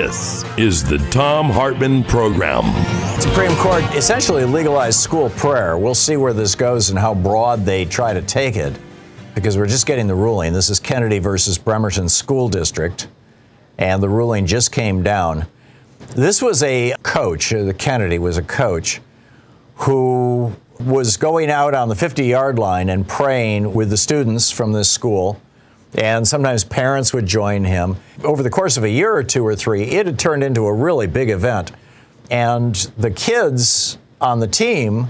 [0.00, 2.62] This is the Thom Hartmann Program.
[3.20, 5.76] Supreme Court essentially legalized school prayer.
[5.76, 8.78] We'll see where this goes and how broad they try to take it
[9.34, 10.52] because we're just getting the ruling.
[10.52, 13.08] This is Kennedy versus Bremerton School District,
[13.76, 15.48] and the ruling just came down.
[16.14, 19.00] This was a coach, uh, the Kennedy was a coach,
[19.74, 24.70] who was going out on the 50 yard line and praying with the students from
[24.70, 25.40] this school
[25.94, 27.96] and sometimes parents would join him.
[28.22, 30.72] Over the course of a year or two or three, it had turned into a
[30.72, 31.72] really big event.
[32.30, 35.08] And the kids on the team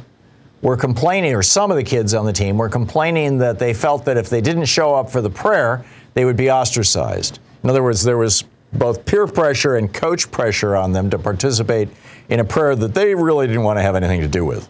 [0.63, 4.05] were complaining, or some of the kids on the team were complaining that they felt
[4.05, 5.85] that if they didn't show up for the prayer,
[6.15, 7.39] they would be ostracized.
[7.63, 11.89] In other words, there was both peer pressure and coach pressure on them to participate
[12.29, 14.69] in a prayer that they really didn't want to have anything to do with.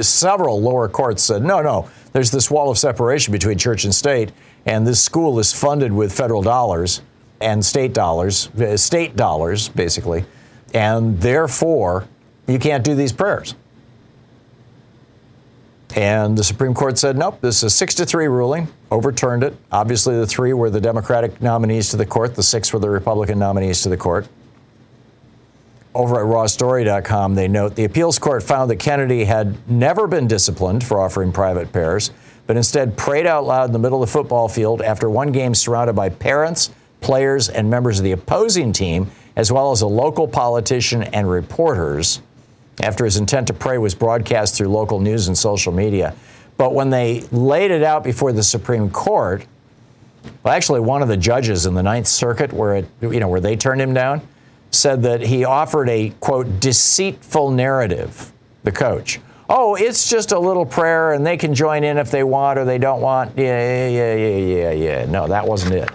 [0.00, 4.30] Several lower courts said, no, no, there's this wall of separation between church and state,
[4.68, 7.00] and this school is funded with federal dollars
[7.40, 10.26] and state dollars, uh, state dollars, basically.
[10.74, 12.06] And therefore,
[12.46, 13.54] you can't do these prayers.
[15.96, 19.56] And the Supreme Court said, nope, this is a six to three ruling, overturned it.
[19.72, 23.38] Obviously, the three were the Democratic nominees to the court, the six were the Republican
[23.38, 24.28] nominees to the court.
[25.94, 30.84] Over at rawstory.com, they note the appeals court found that Kennedy had never been disciplined
[30.84, 32.10] for offering private prayers
[32.48, 35.54] but instead prayed out loud in the middle of the football field after one game
[35.54, 36.70] surrounded by parents,
[37.02, 42.22] players, and members of the opposing team, as well as a local politician and reporters,
[42.82, 46.14] after his intent to pray was broadcast through local news and social media.
[46.56, 49.44] But when they laid it out before the Supreme Court,
[50.42, 53.40] well, actually, one of the judges in the Ninth Circuit, where it, you know, where
[53.40, 54.26] they turned him down,
[54.70, 58.32] said that he offered a quote deceitful narrative.
[58.64, 62.22] The coach oh, it's just a little prayer and they can join in if they
[62.22, 63.36] want or they don't want.
[63.36, 64.72] Yeah, yeah, yeah, yeah, yeah.
[64.72, 65.04] Yeah.
[65.06, 65.90] No, that wasn't it.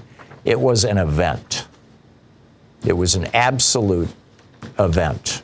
[0.46, 1.68] It was an event.
[2.86, 4.09] It was an absolute
[4.80, 5.44] event.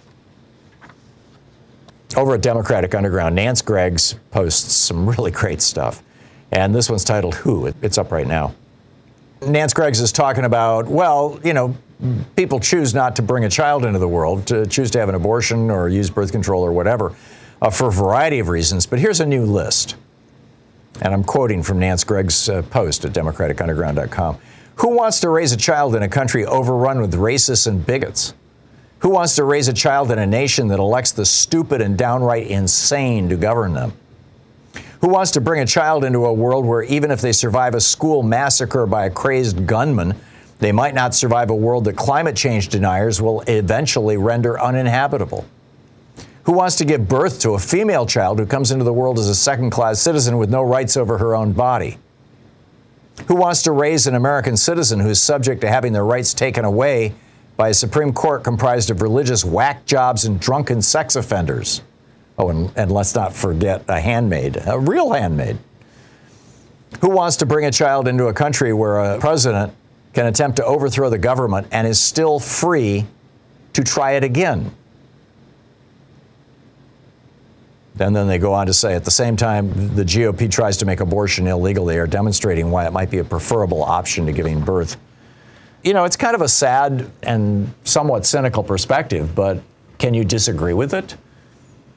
[2.17, 6.03] Over at Democratic Underground, Nance Greggs posts some really great stuff.
[6.51, 7.71] And this one's titled Who?
[7.81, 8.55] It's up right now.
[9.45, 11.77] Nance Greggs is talking about, well, you know,
[12.35, 15.15] people choose not to bring a child into the world, to choose to have an
[15.15, 17.13] abortion or use birth control or whatever
[17.61, 18.85] uh, for a variety of reasons.
[18.85, 19.95] But here's a new list.
[21.01, 24.37] And I'm quoting from Nance Greggs' uh, post at DemocraticUnderground.com.
[24.75, 28.33] Who wants to raise a child in a country overrun with racists and bigots?
[28.99, 32.47] Who wants to raise a child in a nation that elects the stupid and downright
[32.47, 33.93] insane to govern them?
[35.01, 37.81] Who wants to bring a child into a world where even if they survive a
[37.81, 40.15] school massacre by a crazed gunman,
[40.59, 45.45] they might not survive a world that climate change deniers will eventually render uninhabitable?
[46.49, 49.29] Who wants to give birth to a female child who comes into the world as
[49.29, 51.99] a second class citizen with no rights over her own body?
[53.27, 56.65] Who wants to raise an American citizen who is subject to having their rights taken
[56.65, 57.13] away
[57.55, 61.83] by a Supreme Court comprised of religious whack jobs and drunken sex offenders?
[62.39, 65.59] Oh, and, and let's not forget a handmaid, a real handmaid.
[67.01, 69.71] Who wants to bring a child into a country where a president
[70.15, 73.05] can attempt to overthrow the government and is still free
[73.73, 74.71] to try it again?
[77.99, 80.85] And then they go on to say at the same time, the GOP tries to
[80.85, 81.85] make abortion illegal.
[81.85, 84.97] They are demonstrating why it might be a preferable option to giving birth.
[85.83, 89.61] You know, it's kind of a sad and somewhat cynical perspective, but
[89.97, 91.15] can you disagree with it?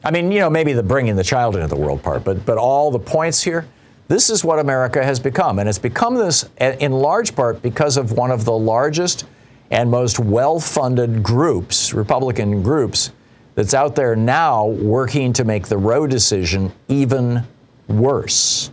[0.05, 2.59] I mean, you know, maybe the bringing the child into the world part, but, but
[2.59, 3.67] all the points here,
[4.09, 5.59] this is what America has become.
[5.59, 9.25] And it's become this in large part because of one of the largest
[9.71, 13.11] and most well funded groups, Republican groups,
[13.55, 17.43] that's out there now working to make the Roe decision even
[17.89, 18.71] worse.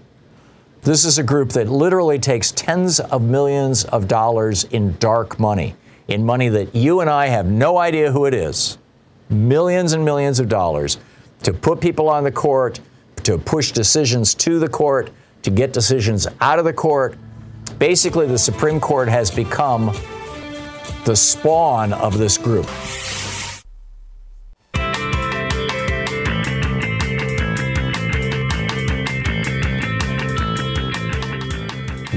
[0.82, 5.76] This is a group that literally takes tens of millions of dollars in dark money,
[6.08, 8.78] in money that you and I have no idea who it is,
[9.30, 10.98] millions and millions of dollars
[11.44, 12.80] to put people on the court,
[13.24, 15.12] to push decisions to the court,
[15.44, 17.18] to get decisions out of the court.
[17.78, 19.94] Basically, the Supreme Court has become
[21.06, 22.68] the spawn of this group.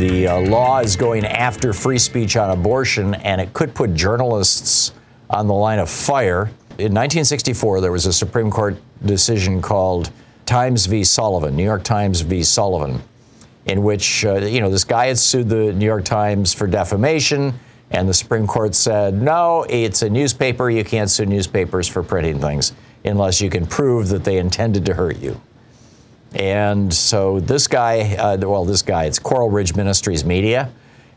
[0.02, 4.92] The uh, law is going after free speech on abortion, and it could put journalists
[5.30, 6.46] on the line of fire.
[6.70, 8.76] In 1964, there was a Supreme Court
[9.06, 10.10] decision called
[10.44, 11.04] Times v.
[11.04, 12.42] Sullivan, New York Times v.
[12.42, 13.00] Sullivan,
[13.66, 17.54] in which uh, you know this guy had sued the New York Times for defamation,
[17.92, 20.68] and the Supreme Court said, no, it's a newspaper.
[20.68, 22.72] You can't sue newspapers for printing things
[23.04, 25.40] unless you can prove that they intended to hurt you.
[26.34, 30.72] And so this guy, uh, well, this guy, it's Coral Ridge Ministries Media,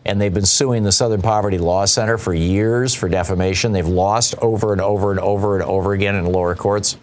[0.06, 3.71] and they've been suing the Southern Poverty Law Center for years for defamation.
[3.71, 6.97] They've lost over and over and over and over again in lower courts.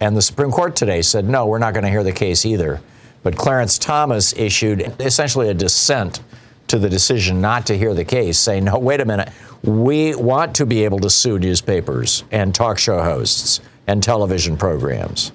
[0.00, 2.80] And the Supreme Court today said, no, we're not going to hear the case either.
[3.22, 6.20] But Clarence Thomas issued essentially a dissent
[6.68, 9.30] to the decision not to hear the case, saying, no, wait a minute,
[9.62, 15.32] we want to be able to sue newspapers and talk show hosts and television programs.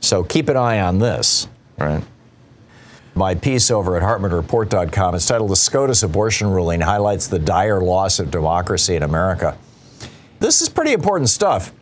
[0.00, 1.48] So keep an eye on this,
[1.78, 2.02] right?
[3.14, 8.20] My piece over at HartmannReport.com is titled The SCOTUS Abortion Ruling Highlights the Dire Loss
[8.20, 9.58] of Democracy in America.
[10.38, 11.72] This is pretty important stuff.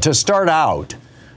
[0.00, 0.94] To start out,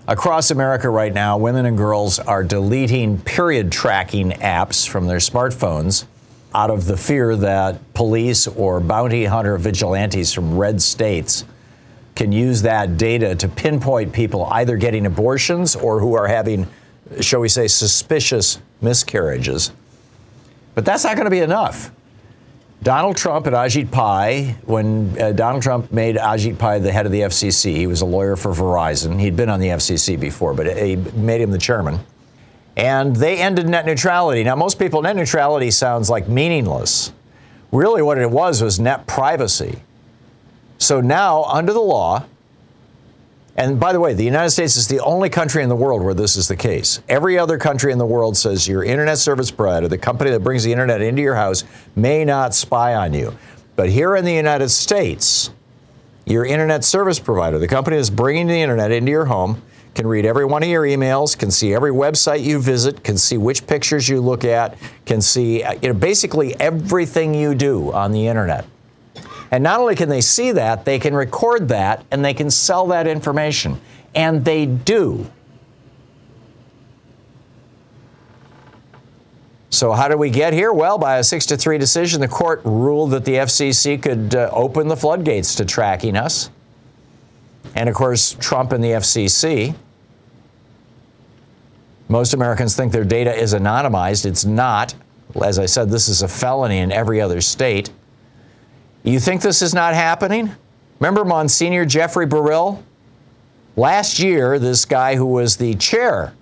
[0.07, 6.06] across America right now, women and girls are deleting period tracking apps from their smartphones
[6.53, 11.45] out of the fear that police or bounty hunter vigilantes from red states
[12.15, 16.68] can use that data to pinpoint people either getting abortions or who are having,
[17.21, 19.71] shall we say, suspicious miscarriages.
[20.75, 21.92] But that's not going to be enough.
[22.83, 27.13] Donald Trump and Ajit Pai, when uh, Donald Trump made Ajit Pai the head of
[27.13, 29.19] the FCC, he was a lawyer for Verizon.
[29.19, 32.00] He'd been on the FCC before, but he made him the chairman.
[32.75, 34.44] And they ended net neutrality.
[34.44, 37.13] Now, most people, net neutrality sounds like meaningless.
[37.71, 39.80] Really, what it was was net privacy.
[40.77, 42.25] So now, under the law,
[43.55, 46.15] and by the way, the United States is the only country in the world where
[46.15, 47.01] this is the case.
[47.07, 50.63] Every other country in the world says your internet service provider, the company that brings
[50.63, 51.63] the internet into your house,
[51.95, 53.37] may not spy on you.
[53.75, 55.51] But here in the United States,
[56.25, 59.61] your internet service provider, the company that's bringing the internet into your home,
[59.93, 63.37] can read every one of your emails, can see every website you visit, can see
[63.37, 64.75] which pictures you look at,
[65.05, 68.65] can see uh, you know, basically everything you do on the internet.
[69.53, 72.88] And not only can they see that, they can record that and they can sell
[72.88, 73.79] that information.
[74.15, 75.29] And they do.
[79.69, 80.73] So, how did we get here?
[80.73, 84.50] Well, by a 6 to 3 decision, the court ruled that the FCC could uh,
[84.51, 86.49] open the floodgates to tracking us.
[87.75, 89.75] And of course, Trump and the FCC.
[92.09, 94.25] Most Americans think their data is anonymized.
[94.25, 94.95] It's not.
[95.44, 97.91] As I said, this is a felony in every other state.
[99.03, 100.51] You think this is not happening?
[101.00, 102.81] Remember Monsignor Jeffrey Burrill?
[103.75, 106.33] Last year, this guy who was the chair,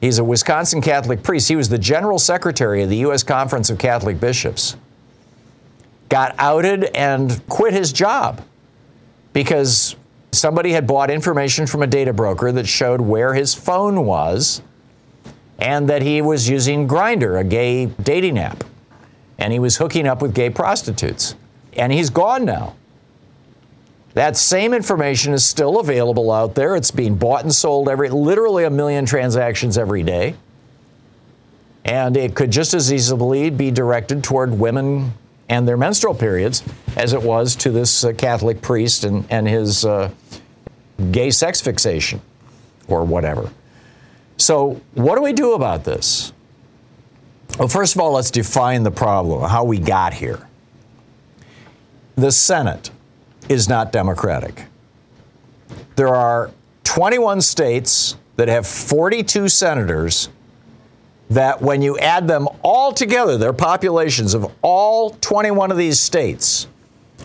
[0.00, 3.22] he's a Wisconsin Catholic priest, he was the general secretary of the U.S.
[3.22, 4.76] Conference of Catholic Bishops,
[6.08, 8.42] got outed and quit his job
[9.32, 9.94] because
[10.32, 14.62] somebody had bought information from a data broker that showed where his phone was
[15.58, 18.64] and that he was using Grindr, a gay dating app,
[19.38, 21.36] and he was hooking up with gay prostitutes.
[21.76, 22.74] And he's gone now.
[24.14, 26.76] That same information is still available out there.
[26.76, 30.36] It's being bought and sold every literally a million transactions every day.
[31.84, 35.12] And it could just as easily be directed toward women
[35.48, 36.62] and their menstrual periods
[36.96, 40.10] as it was to this uh, Catholic priest and, and his uh,
[41.10, 42.20] gay sex fixation
[42.88, 43.50] or whatever.
[44.36, 46.32] So, what do we do about this?
[47.58, 50.40] Well, first of all, let's define the problem, how we got here.
[52.16, 52.90] The Senate
[53.48, 54.64] is not Democratic.
[55.96, 56.50] There are
[56.84, 60.28] 21 states that have 42 senators
[61.30, 66.66] that, when you add them all together, their populations of all 21 of these states,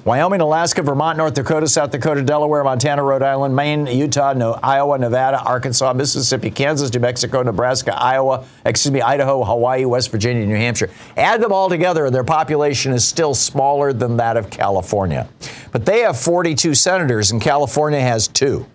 [0.06, 4.98] Wyoming, Alaska, Vermont, North Dakota, South Dakota, Delaware, Montana, Rhode Island, Maine, Utah, no, Iowa,
[4.98, 10.56] Nevada, Arkansas, Mississippi, Kansas, New Mexico, Nebraska, Iowa, excuse me, Idaho, Hawaii, West Virginia, New
[10.56, 10.90] Hampshire.
[11.18, 15.28] Add them all together, and their population is still smaller than that of California.
[15.72, 18.66] But they have 42 senators, and California has two.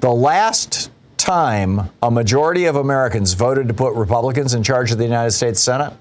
[0.00, 5.04] The last time a majority of Americans voted to put Republicans in charge of the
[5.04, 5.92] United States Senate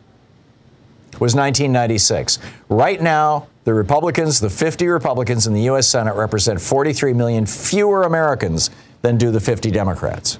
[1.19, 2.39] was 1996.
[2.69, 5.87] Right now, the Republicans, the 50 Republicans in the U.S.
[5.87, 8.69] Senate, represent 43 million fewer Americans
[9.01, 10.39] than do the 50 Democrats.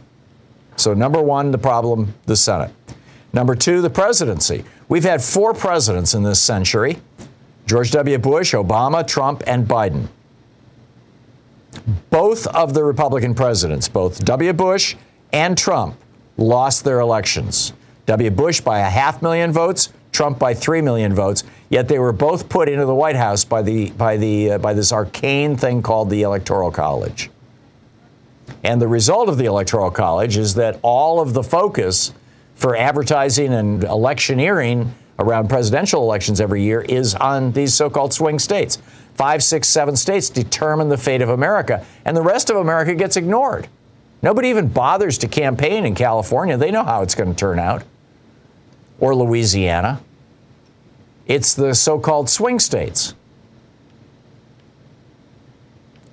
[0.78, 2.72] So, number one, the problem, the Senate.
[3.34, 4.64] Number two, the presidency.
[4.88, 7.00] We've had four presidents in this century
[7.66, 8.18] George W.
[8.18, 10.08] Bush, Obama, Trump, and Biden.
[12.10, 14.54] Both of the Republican presidents, both W.
[14.54, 14.96] Bush
[15.34, 15.98] and Trump,
[16.38, 17.74] lost their elections.
[18.06, 18.30] W.
[18.30, 21.44] Bush by a half million votes, Trump by three million votes.
[21.70, 24.74] Yet they were both put into the White House by the by the uh, by
[24.74, 27.30] this arcane thing called the Electoral College.
[28.64, 32.14] And the result of the Electoral College is that all of the focus
[32.56, 38.40] for advertising and electioneering around presidential elections every year is on these so called swing
[38.40, 38.78] states.
[39.18, 43.18] Five, six, seven states determine the fate of America, and the rest of America gets
[43.18, 43.68] ignored.
[44.22, 46.56] Nobody even bothers to campaign in California.
[46.56, 47.84] They know how it's going to turn out.
[49.00, 50.02] Or Louisiana.
[51.26, 53.16] It's the so called swing states.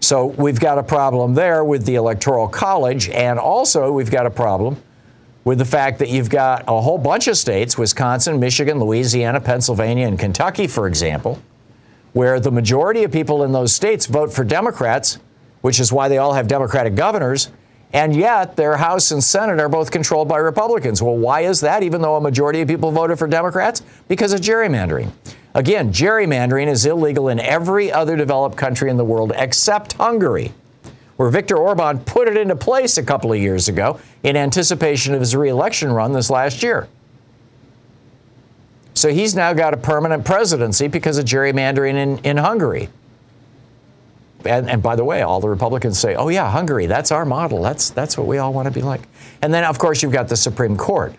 [0.01, 4.31] So we've got a problem there with the Electoral College, and also we've got a
[4.31, 4.83] problem
[5.45, 10.07] with the fact that you've got a whole bunch of states Wisconsin, Michigan, Louisiana, Pennsylvania,
[10.07, 11.39] and Kentucky, for example
[12.15, 15.19] where the majority of people in those states vote for Democrats,
[15.61, 17.51] which is why they all have Democratic governors,
[17.93, 21.03] and yet their House and Senate are both controlled by Republicans.
[21.03, 23.83] Well, why is that, even though a majority of people voted for Democrats?
[24.09, 25.11] Because of gerrymandering.
[25.55, 30.53] Again, gerrymandering is illegal in every other developed country in the world except Hungary
[31.17, 35.21] where Viktor Orban put it into place a couple of years ago in anticipation of
[35.21, 36.89] his reelection run this last year.
[38.95, 42.89] So he's now got a permanent presidency because of gerrymandering in, in Hungary.
[44.45, 47.63] And, and, by the way, all the Republicans say, oh, yeah, Hungary, that's our model.
[47.63, 49.01] That's, that's what we all want to be like.
[49.41, 51.15] And then, of course, you've got the Supreme Court.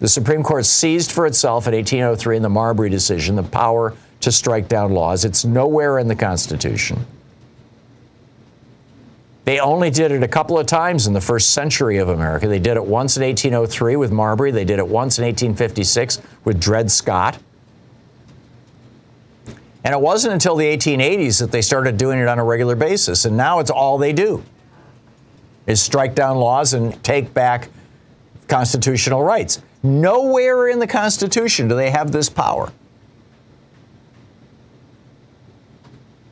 [0.00, 4.30] The Supreme Court seized for itself in 1803 in the Marbury decision the power to
[4.30, 5.24] strike down laws.
[5.24, 7.04] It's nowhere in the Constitution.
[9.48, 12.46] They only did it a couple of times in the first century of America.
[12.46, 16.60] They did it once in 1803 with Marbury, they did it once in 1856 with
[16.60, 17.38] Dred Scott.
[19.84, 23.24] And it wasn't until the 1880s that they started doing it on a regular basis.
[23.24, 24.44] And now it's all they do
[25.66, 27.70] is strike down laws and take back
[28.48, 29.62] constitutional rights.
[29.82, 32.70] Nowhere in the Constitution do they have this power.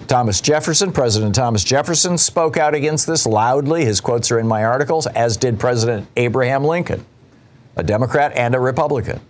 [0.08, 3.84] Thomas Jefferson, President Thomas Jefferson, spoke out against this loudly.
[3.84, 7.04] His quotes are in my articles, as did President Abraham Lincoln,
[7.76, 9.20] a Democrat and a Republican.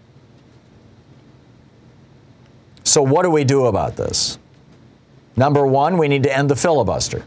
[2.85, 4.39] So, what do we do about this?
[5.37, 7.25] Number one, we need to end the filibuster.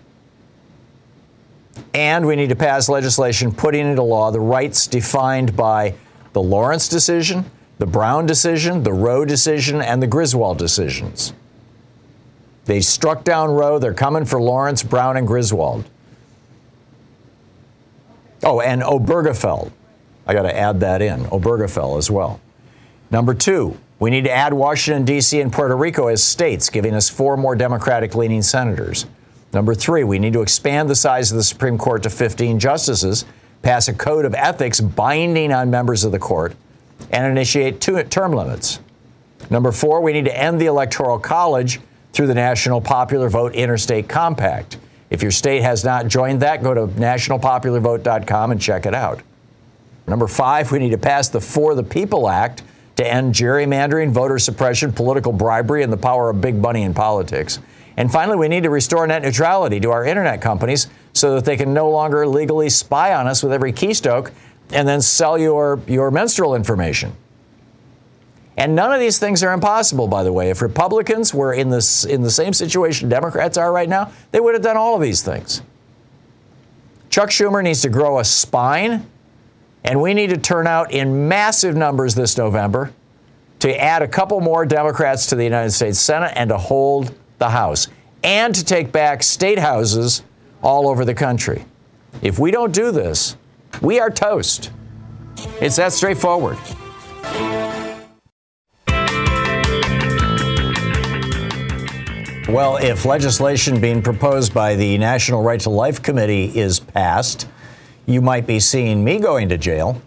[1.93, 5.95] And we need to pass legislation putting into law the rights defined by
[6.33, 7.45] the Lawrence decision,
[7.77, 11.33] the Brown decision, the Roe decision, and the Griswold decisions.
[12.69, 13.79] They struck down Roe.
[13.79, 15.85] They're coming for Lawrence, Brown, and Griswold.
[18.43, 19.71] Oh, and Obergefell.
[20.27, 21.21] I got to add that in.
[21.21, 22.39] Obergefell as well.
[23.09, 25.41] Number two, we need to add Washington, D.C.
[25.41, 29.07] and Puerto Rico as states, giving us four more Democratic leaning senators.
[29.51, 33.25] Number three, we need to expand the size of the Supreme Court to 15 justices,
[33.63, 36.55] pass a code of ethics binding on members of the court,
[37.09, 38.79] and initiate two term limits.
[39.49, 41.79] Number four, we need to end the Electoral College
[42.13, 44.77] through the National Popular Vote Interstate Compact.
[45.09, 49.21] If your state has not joined that, go to nationalpopularvote.com and check it out.
[50.07, 52.63] Number five, we need to pass the For the People Act
[52.95, 57.59] to end gerrymandering, voter suppression, political bribery, and the power of big money in politics.
[57.95, 61.57] And finally, we need to restore net neutrality to our internet companies so that they
[61.57, 64.31] can no longer legally spy on us with every keystroke
[64.71, 67.13] and then sell your, your menstrual information.
[68.57, 70.49] And none of these things are impossible, by the way.
[70.49, 74.53] If Republicans were in, this, in the same situation Democrats are right now, they would
[74.53, 75.61] have done all of these things.
[77.09, 79.05] Chuck Schumer needs to grow a spine,
[79.83, 82.91] and we need to turn out in massive numbers this November
[83.59, 87.49] to add a couple more Democrats to the United States Senate and to hold the
[87.49, 87.87] House,
[88.23, 90.23] and to take back state houses
[90.61, 91.65] all over the country.
[92.21, 93.37] If we don't do this,
[93.81, 94.71] we are toast.
[95.61, 96.57] It's that straightforward.
[102.49, 107.47] Well, if legislation being proposed by the National Right to Life Committee is passed,
[108.07, 110.01] you might be seeing me going to jail.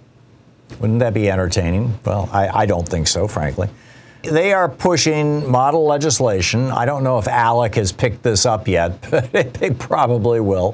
[0.81, 1.97] Wouldn't that be entertaining?
[2.05, 3.69] Well, I, I don't think so, frankly.
[4.25, 6.73] They are pushing model legislation.
[6.73, 10.73] I don't know if ALEC has picked this up yet, but they probably will.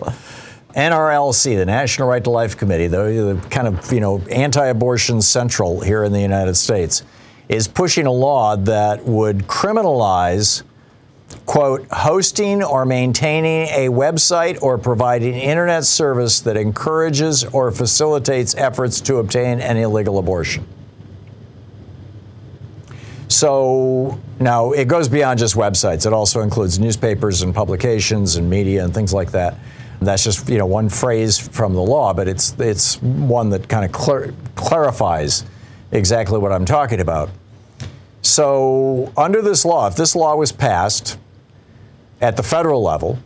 [0.75, 5.81] NRLC, the National Right to Life Committee, the, the kind of you know anti-abortion central
[5.81, 7.03] here in the United States,
[7.51, 10.63] is pushing a law that would criminalize
[11.49, 19.01] quote, hosting or maintaining a website or providing internet service that encourages or facilitates efforts
[19.01, 20.67] to obtain an illegal abortion.
[23.29, 26.07] So now it goes beyond just websites.
[26.07, 29.57] It also includes newspapers and publications and media and things like that.
[30.03, 33.87] That's just you know one phrase from the law, but it's it's one that kind
[33.87, 35.45] of clar- clarifies
[35.93, 37.31] exactly what I'm talking about.
[38.21, 41.17] So under this law, if this law was passed
[42.21, 43.19] at the federal level,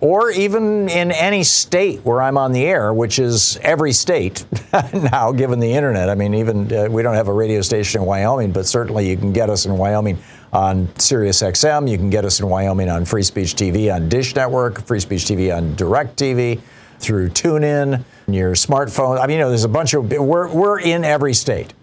[0.00, 4.44] or even in any state where I'm on the air, which is every state
[4.92, 6.08] now, given the internet.
[6.08, 9.16] I mean, even uh, we don't have a radio station in Wyoming, but certainly you
[9.16, 10.18] can get us in Wyoming
[10.52, 11.88] on Sirius XM.
[11.88, 15.22] You can get us in Wyoming on Free Speech TV on Dish Network, Free Speech
[15.22, 16.60] TV on Direct TV,
[16.98, 19.20] through TuneIn, your smartphone.
[19.20, 21.74] I mean, you know, there's a bunch of, we're, we're in every state.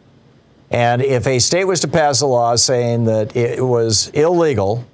[0.71, 4.85] And if a state was to pass a law saying that it was illegal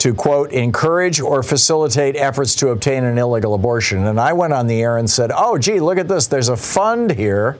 [0.00, 4.06] to quote, encourage or facilitate efforts to obtain an illegal abortion.
[4.06, 6.26] And I went on the air and said, oh, gee, look at this.
[6.26, 7.58] There's a fund here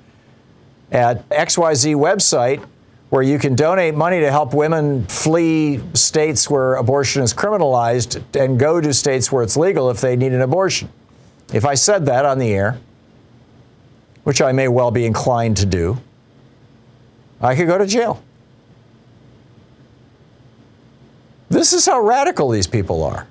[0.91, 2.67] at XYZ website
[3.11, 8.59] where you can donate money to help women flee states where abortion is criminalized and
[8.59, 10.89] go to states where it's legal if they need an abortion.
[11.53, 12.79] If I said that on the air,
[14.25, 15.99] which I may well be inclined to do,
[17.43, 18.23] I could go to jail.
[21.51, 23.27] This is how radical these people are.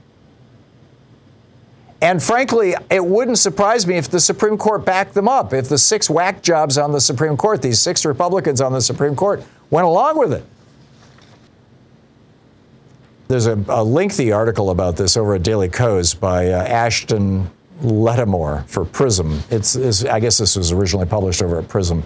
[2.01, 5.77] And frankly, it wouldn't surprise me if the Supreme Court backed them up, if the
[5.77, 9.85] six whack jobs on the Supreme Court, these six Republicans on the Supreme Court, went
[9.85, 10.45] along with it.
[13.27, 17.49] There's a, a lengthy article about this over at Daily Kos by uh, Ashton
[17.81, 19.41] Lattimore for Prism.
[19.49, 22.03] It's, it's, I guess this was originally published over at Prism.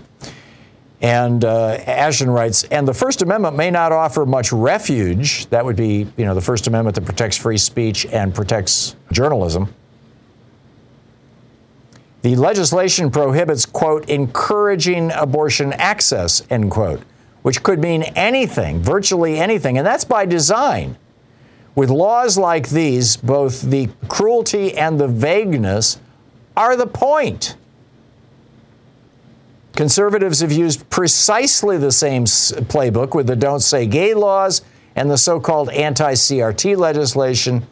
[1.03, 5.45] And uh, Ashton writes, and the First Amendment may not offer much refuge.
[5.47, 9.73] That would be, you know, the First Amendment that protects free speech and protects journalism.
[12.21, 17.01] The legislation prohibits, quote, encouraging abortion access, end quote,
[17.41, 19.77] which could mean anything, virtually anything.
[19.77, 20.95] And that's by design.
[21.75, 25.99] With laws like these, both the cruelty and the vagueness
[26.55, 27.57] are the point.
[29.75, 34.61] Conservatives have used precisely the same playbook with the Don't Say Gay laws
[34.95, 37.65] and the so called anti CRT legislation.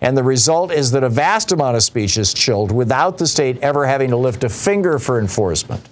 [0.00, 3.58] And the result is that a vast amount of speech is chilled without the state
[3.58, 5.88] ever having to lift a finger for enforcement.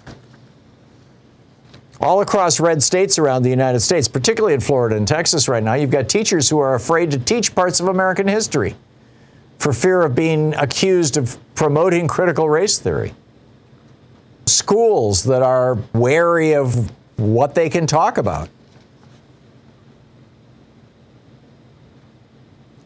[2.01, 5.75] All across red states around the United States, particularly in Florida and Texas right now,
[5.75, 8.75] you've got teachers who are afraid to teach parts of American history
[9.61, 13.15] for fear of being accused of promoting critical race theory
[14.47, 18.49] schools that are wary of what they can talk about.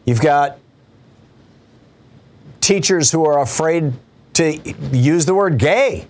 [0.05, 0.59] You've got
[2.61, 3.93] teachers who are afraid
[4.33, 4.57] to
[4.91, 6.07] use the word gay.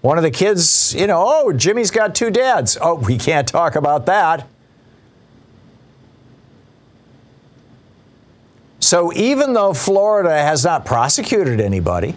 [0.00, 2.78] One of the kids, you know, oh, Jimmy's got two dads.
[2.80, 4.46] Oh, we can't talk about that.
[8.80, 12.14] So even though Florida has not prosecuted anybody,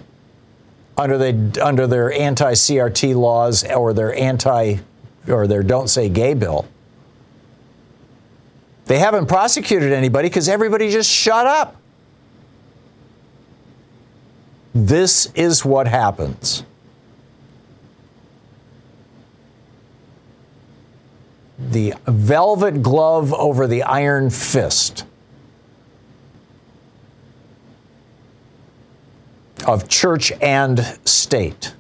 [0.98, 4.78] under the under their anti-CRT laws or their anti
[5.28, 6.68] or their don't say gay bill.
[8.86, 11.78] They haven't prosecuted anybody because everybody just shut up.
[14.74, 16.64] This is what happens.
[21.60, 25.06] The velvet glove over the iron fist.
[29.66, 31.74] Of church and state.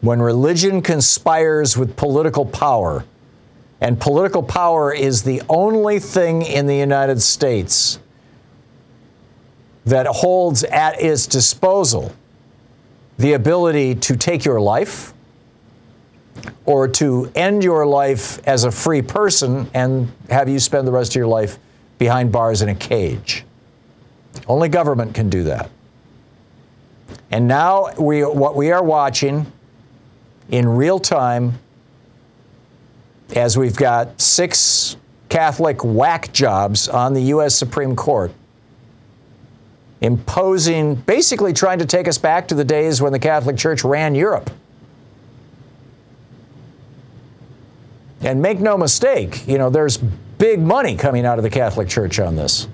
[0.00, 3.04] When religion conspires with political power,
[3.80, 7.98] and political power is the only thing in the United States
[9.84, 12.12] that holds at its disposal
[13.18, 15.12] the ability to take your life
[16.64, 21.12] or to end your life as a free person and have you spend the rest
[21.12, 21.58] of your life
[21.98, 23.44] behind bars in a cage.
[24.46, 25.70] Only government can do that.
[27.30, 29.50] And now we, what we are watching
[30.50, 31.58] in real time,
[33.34, 34.96] as we've got six
[35.28, 37.54] Catholic whack jobs on the U.S.
[37.54, 38.32] Supreme Court,
[40.00, 44.14] imposing, basically trying to take us back to the days when the Catholic Church ran
[44.14, 44.50] Europe.
[48.20, 52.18] And make no mistake, you know, there's big money coming out of the Catholic Church
[52.18, 52.66] on this.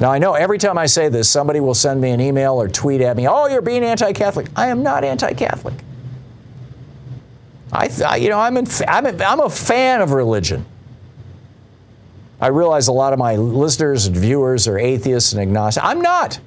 [0.00, 2.68] Now, I know every time I say this, somebody will send me an email or
[2.68, 4.48] tweet at me, oh, you're being anti Catholic.
[4.56, 5.74] I am not anti Catholic.
[7.72, 10.64] I, you know, I'm, in, I'm, a, I'm a fan of religion.
[12.40, 15.84] I realize a lot of my listeners and viewers are atheists and agnostics.
[15.84, 16.38] I'm not.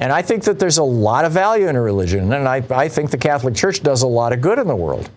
[0.00, 2.88] And I think that there's a lot of value in a religion, and I, I
[2.88, 5.08] think the Catholic Church does a lot of good in the world.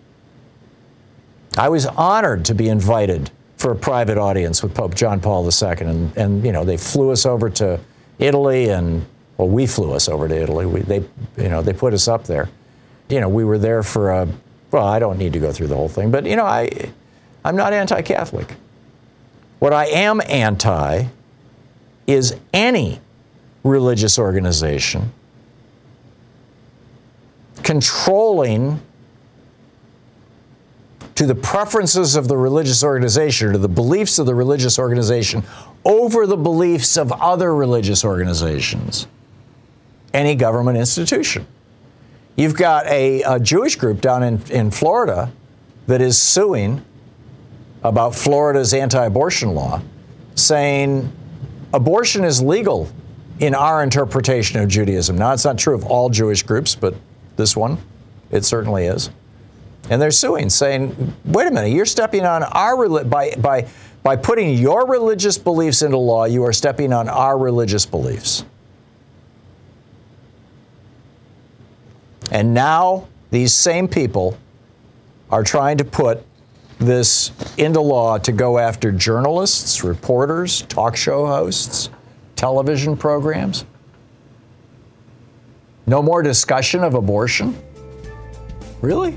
[1.56, 5.68] I was honored to be invited for a private audience with Pope John Paul II,
[5.80, 7.78] and, and you know they flew us over to
[8.18, 9.04] Italy, and
[9.36, 10.64] well, we flew us over to Italy.
[10.64, 11.04] We, they,
[11.36, 12.48] you know, they put us up there.
[13.08, 14.28] You know, we were there for a.
[14.70, 16.92] Well, I don't need to go through the whole thing, but you know, I,
[17.44, 18.54] I'm not anti-Catholic.
[19.58, 21.06] What I am anti
[22.06, 23.00] is any
[23.64, 25.12] religious organization
[27.62, 28.80] controlling
[31.18, 35.42] to the preferences of the religious organization or to the beliefs of the religious organization
[35.84, 39.08] over the beliefs of other religious organizations,
[40.14, 41.44] any government institution.
[42.36, 45.32] You've got a, a Jewish group down in, in Florida
[45.88, 46.84] that is suing
[47.82, 49.82] about Florida's anti abortion law,
[50.36, 51.10] saying
[51.74, 52.88] abortion is legal
[53.40, 55.18] in our interpretation of Judaism.
[55.18, 56.94] Now, it's not true of all Jewish groups, but
[57.34, 57.78] this one,
[58.30, 59.10] it certainly is.
[59.90, 63.68] And they're suing, saying, wait a minute, you're stepping on our, by, by,
[64.02, 68.44] by putting your religious beliefs into law, you are stepping on our religious beliefs.
[72.30, 74.36] And now these same people
[75.30, 76.24] are trying to put
[76.78, 81.90] this into law to go after journalists, reporters, talk show hosts,
[82.36, 83.64] television programs?
[85.86, 87.56] No more discussion of abortion?
[88.80, 89.16] Really?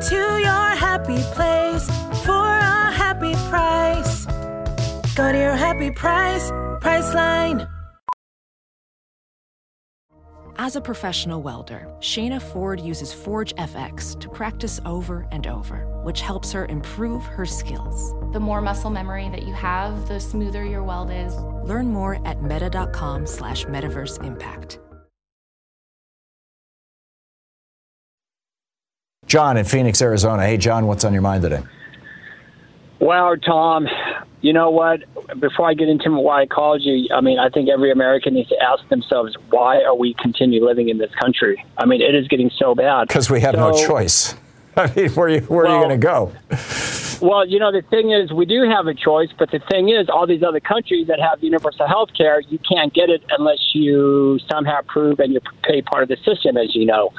[0.00, 1.86] Go to your happy place
[2.24, 4.24] for a happy price.
[5.14, 7.68] Go to your happy price, Priceline.
[10.56, 16.22] As a professional welder, Shayna Ford uses Forge FX to practice over and over, which
[16.22, 18.14] helps her improve her skills.
[18.32, 21.36] The more muscle memory that you have, the smoother your weld is.
[21.64, 24.78] Learn more at meta.com slash metaverse impact.
[29.30, 30.44] John in Phoenix, Arizona.
[30.44, 31.62] Hey, John, what's on your mind today?
[32.98, 33.86] Well, Tom,
[34.40, 35.00] you know what?
[35.38, 38.48] Before I get into why I called you, I mean, I think every American needs
[38.48, 41.64] to ask themselves, why are we continue living in this country?
[41.78, 43.06] I mean, it is getting so bad.
[43.06, 44.34] Because we have so, no choice.
[44.76, 46.32] I mean, where, you, where well, are you going to go?
[47.22, 50.08] Well, you know, the thing is, we do have a choice, but the thing is,
[50.08, 54.40] all these other countries that have universal health care, you can't get it unless you
[54.50, 57.12] somehow prove and you pay part of the system, as you know.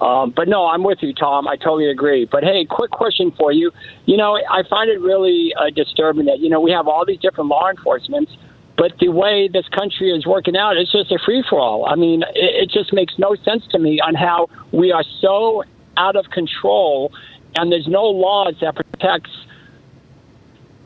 [0.00, 1.48] Um, but no, I'm with you, Tom.
[1.48, 2.28] I totally agree.
[2.30, 3.70] But hey, quick question for you.
[4.04, 7.20] You know, I find it really uh, disturbing that you know we have all these
[7.20, 8.32] different law enforcements,
[8.76, 11.86] but the way this country is working out, it's just a free for all.
[11.86, 15.64] I mean, it, it just makes no sense to me on how we are so
[15.96, 17.12] out of control,
[17.56, 19.30] and there's no laws that protects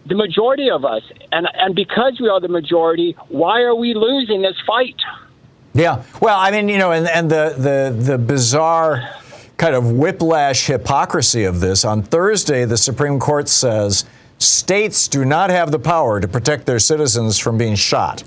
[0.06, 1.02] the majority of us.
[1.32, 4.96] And and because we are the majority, why are we losing this fight?
[5.80, 6.02] Yeah.
[6.20, 9.08] Well, I mean, you know, and, and the, the, the bizarre
[9.56, 14.04] kind of whiplash hypocrisy of this on Thursday, the Supreme Court says
[14.38, 18.22] states do not have the power to protect their citizens from being shot.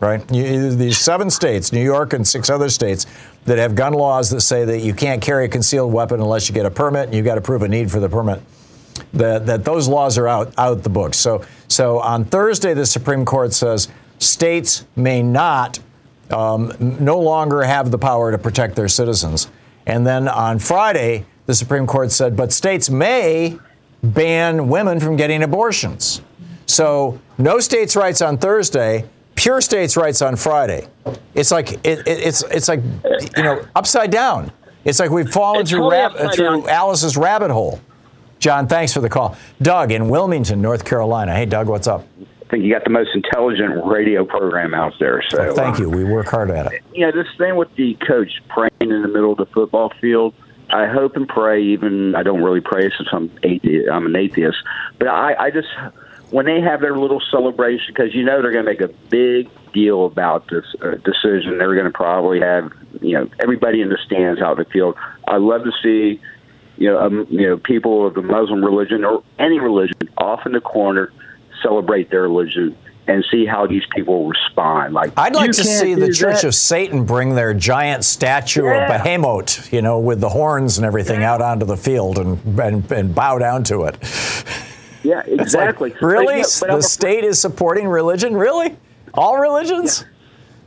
[0.00, 0.24] Right?
[0.32, 3.06] You, these seven states, New York and six other states,
[3.44, 6.54] that have gun laws that say that you can't carry a concealed weapon unless you
[6.54, 8.40] get a permit and you've got to prove a need for the permit.
[9.12, 11.18] That, that those laws are out, out the books.
[11.18, 15.78] So, so on Thursday, the Supreme Court says states may not
[16.30, 19.48] um, no longer have the power to protect their citizens.
[19.86, 23.58] And then on Friday, the Supreme Court said, but states may
[24.02, 26.22] ban women from getting abortions.
[26.66, 30.88] So no states' rights on Thursday, pure states' rights on Friday.
[31.34, 32.80] It's like it, it, it's it's like
[33.36, 34.50] you know upside down.
[34.84, 37.80] It's like we've fallen it's through, rab- through Alice's rabbit hole.
[38.38, 39.36] John, thanks for the call.
[39.62, 41.34] Doug in Wilmington, North Carolina.
[41.34, 42.06] Hey, Doug, what's up?
[42.54, 45.22] Think you got the most intelligent radio program out there.
[45.28, 45.90] So well, thank you.
[45.90, 46.82] We work hard at it.
[46.92, 50.34] You know, this thing with the coach praying in the middle of the football field.
[50.70, 51.62] I hope and pray.
[51.62, 53.90] Even I don't really pray since I'm atheist.
[53.90, 54.56] I'm an atheist,
[54.98, 55.68] but I, I just
[56.30, 59.50] when they have their little celebration, because you know they're going to make a big
[59.72, 61.58] deal about this uh, decision.
[61.58, 64.96] They're going to probably have you know everybody in the stands out in the field.
[65.28, 66.20] I love to see
[66.76, 70.52] you know um, you know people of the Muslim religion or any religion off in
[70.52, 71.12] the corner
[71.64, 74.94] celebrate their religion and see how these people respond.
[74.94, 76.48] Like I'd like to see the Church that.
[76.48, 78.84] of Satan bring their giant statue Yeah.
[78.84, 82.90] of Behemoth, you know, with the horns and everything out onto the field and, and,
[82.92, 83.98] and bow down to it.
[85.02, 85.90] Yeah, like, exactly.
[85.90, 86.42] But, really?
[86.60, 88.36] but I'm the state is supporting religion?
[88.36, 88.76] Really?
[89.12, 90.04] All religions?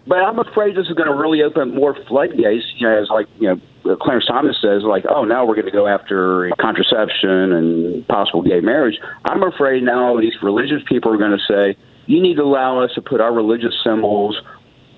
[0.05, 2.65] But I'm afraid this is going to really open more floodgates.
[2.77, 3.61] You know, as like you know,
[3.95, 8.59] Clarence Thomas says, like, oh, now we're going to go after contraception and possible gay
[8.59, 8.99] marriage.
[9.25, 12.91] I'm afraid now these religious people are going to say, you need to allow us
[12.95, 14.41] to put our religious symbols,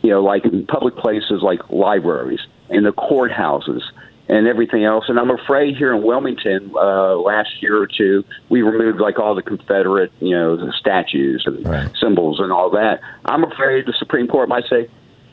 [0.01, 3.81] you know, like in public places like libraries, in the courthouses,
[4.29, 5.05] and everything else.
[5.07, 9.33] And I'm afraid here in Wilmington, uh, last year or two, we removed like all
[9.33, 11.89] the Confederate, you know, the statues and Right.
[11.99, 12.99] symbols and all that.
[13.25, 14.87] I'm afraid the Supreme Court might say,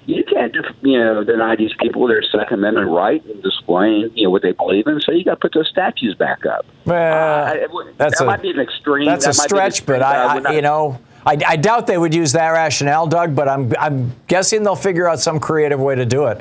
[0.07, 4.25] you can't, def- you know, deny these people their Second Amendment right in displaying, you
[4.25, 5.01] know, what they believe in.
[5.01, 6.65] So you got to put those statues back up.
[6.85, 9.07] Well, Uh, that's that a- might be an extreme.
[9.07, 12.15] That's a that an stretch, but I, I you know, I, I doubt they would
[12.15, 13.35] use that rationale, Doug.
[13.35, 16.41] But I'm, I'm guessing they'll figure out some creative way to do it.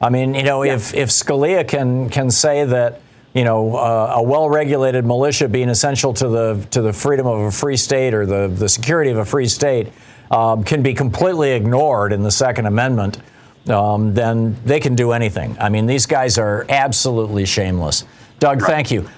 [0.00, 3.00] I mean, you know, if if Scalia can can say that,
[3.32, 7.50] you know, uh, a well-regulated militia being essential to the to the freedom of a
[7.50, 9.88] free state or the the security of a free state
[10.30, 13.18] um, can be completely ignored in the Second Amendment.
[13.68, 15.56] Um, then they can do anything.
[15.58, 18.04] I mean, these guys are absolutely shameless.
[18.38, 19.08] Doug, thank you.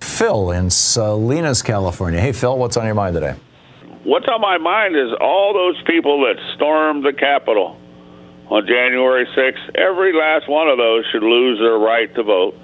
[0.00, 2.20] Phil in Salinas, California.
[2.20, 3.36] Hey, Phil, what's on your mind today?
[4.04, 7.78] What's on my mind is all those people that stormed the Capitol
[8.50, 9.76] on January 6th.
[9.76, 12.54] Every last one of those should lose their right to vote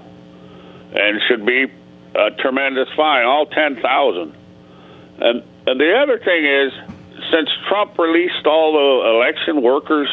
[0.92, 1.66] and should be
[2.14, 4.34] a tremendous fine, all 10,000.
[5.20, 6.72] And, and the other thing is,
[7.30, 10.08] since Trump released all the election workers'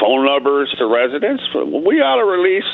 [0.00, 2.64] phone numbers to residents, we ought to release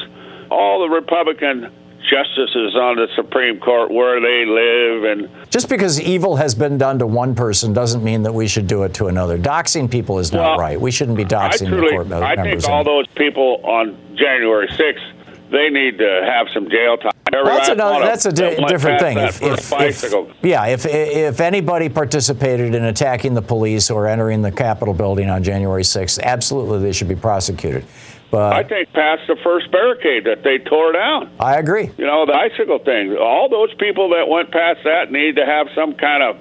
[0.50, 1.70] all the Republican
[2.10, 6.98] justices on the Supreme Court where they live and Just because evil has been done
[6.98, 9.38] to one person doesn't mean that we should do it to another.
[9.38, 10.80] Doxing people is not Well, right.
[10.80, 12.64] We shouldn't be I doxing the truly, court mem- I members.
[12.64, 15.00] think all those people on January 6th,
[15.52, 17.12] they need to have some jail time.
[17.32, 18.04] Every that's another.
[18.04, 19.18] That's a di- different thing.
[19.18, 24.52] If, if, if, yeah, if if anybody participated in attacking the police or entering the
[24.52, 27.86] Capitol building on January 6th, absolutely they should be prosecuted.
[28.30, 31.30] But I think past the first barricade that they tore down.
[31.38, 31.90] I agree.
[31.98, 33.14] You know, the bicycle thing.
[33.16, 36.36] All those people that went past that need to have some kind of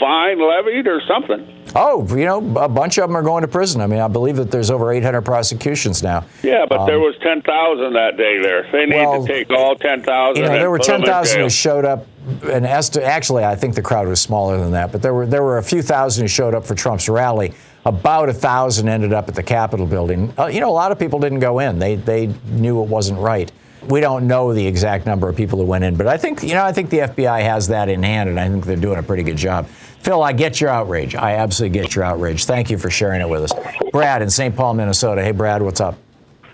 [0.00, 1.53] fine levied or something.
[1.76, 3.80] Oh, you know, a bunch of them are going to prison.
[3.80, 6.24] I mean, I believe that there's over 800 prosecutions now.
[6.42, 8.66] Yeah, but there Um, was 10,000 that day there.
[8.70, 11.40] They need well, to take all 10,000 You know, there were put 'em in 10,000
[11.40, 12.06] who showed up,
[12.50, 15.58] and actually, I think the crowd was smaller than that, but there were there were
[15.58, 17.52] a few thousand who showed up for Trump's rally.
[17.86, 20.32] About a thousand ended up at the Capitol building.
[20.38, 21.78] Uh, you know, a lot of people didn't go in.
[21.78, 23.50] They they knew it wasn't right.
[23.86, 26.54] We don't know the exact number of people who went in, but I think you
[26.54, 29.02] know I think the FBI has that in hand, and I think they're doing a
[29.02, 29.66] pretty good job.
[30.04, 31.14] Phil, I get your outrage.
[31.14, 32.44] I absolutely get your outrage.
[32.44, 33.52] Thank you for sharing it with us.
[33.90, 34.54] Brad in St.
[34.54, 35.22] Paul, Minnesota.
[35.22, 35.96] Hey, Brad, what's up?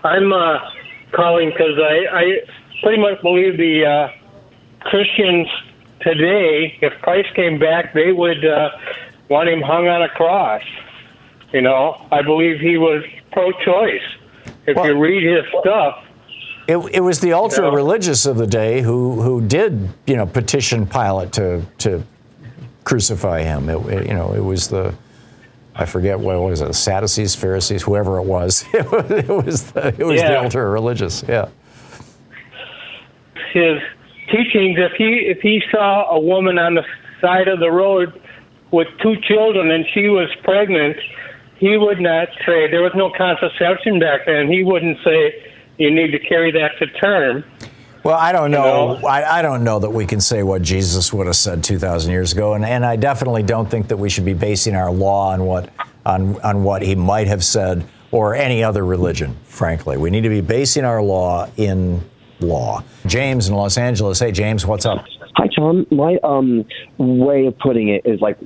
[0.05, 0.57] I'm uh,
[1.11, 2.39] calling because I, I
[2.81, 4.09] pretty much believe the uh,
[4.79, 5.49] Christians
[5.99, 8.69] today, if Christ came back, they would uh,
[9.27, 10.63] want him hung on a cross.
[11.51, 14.01] You know, I believe he was pro-choice.
[14.65, 16.05] If you read his stuff,
[16.67, 20.85] It, it was the ultra religious of the day who who did you know petition
[20.85, 22.03] Pilate to to
[22.83, 23.69] crucify him.
[23.69, 24.93] It, it- you know it was the
[25.75, 28.65] I forget what was it Sadducees, Pharisees, whoever it was.
[28.73, 31.23] It was the, it was the ultra religious.
[31.27, 31.47] Yeah.
[33.53, 33.81] his
[34.31, 36.83] teachings, if he if he saw a woman on the
[37.19, 38.19] side of the road
[38.71, 40.97] with two children and she was pregnant,
[41.57, 44.49] he would not say there was no contraception back then.
[44.51, 47.43] He wouldn't say you need to carry that to term.
[48.03, 48.95] Well, I don't know.
[49.05, 52.33] I, I don't know that we can say what Jesus would have said 2,000 years
[52.33, 55.45] ago, and, and I definitely don't think that we should be basing our law on
[55.45, 55.69] what
[56.03, 59.37] on on what he might have said or any other religion.
[59.43, 62.01] Frankly, we need to be basing our law in
[62.39, 62.83] law.
[63.05, 64.19] James in Los Angeles.
[64.19, 65.05] Hey, James, what's up?
[65.35, 65.85] Hi, Tom.
[65.91, 66.65] My um,
[66.97, 68.39] way of putting it is like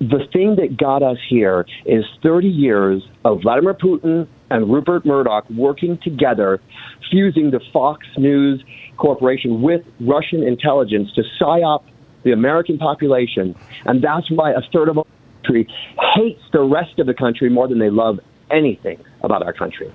[0.00, 5.48] the thing that got us here is 30 years of Vladimir Putin and Rupert Murdoch
[5.50, 6.60] working together,
[7.10, 8.62] fusing the Fox News
[8.96, 11.84] Corporation with Russian intelligence to psyop
[12.22, 13.54] the American population.
[13.84, 15.06] And that's why a third of our
[15.42, 15.68] country
[16.14, 19.90] hates the rest of the country more than they love anything about our country.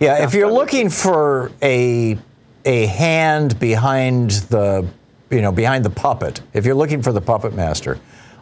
[0.00, 2.18] Yeah, if you're looking for a
[2.64, 4.86] a hand behind the
[5.30, 7.98] you know behind the puppet, if you're looking for the puppet master,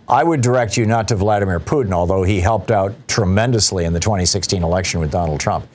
[0.09, 4.01] I would direct you not to Vladimir Putin, although he helped out tremendously in the
[4.01, 5.67] 2016 election with Donald Trump.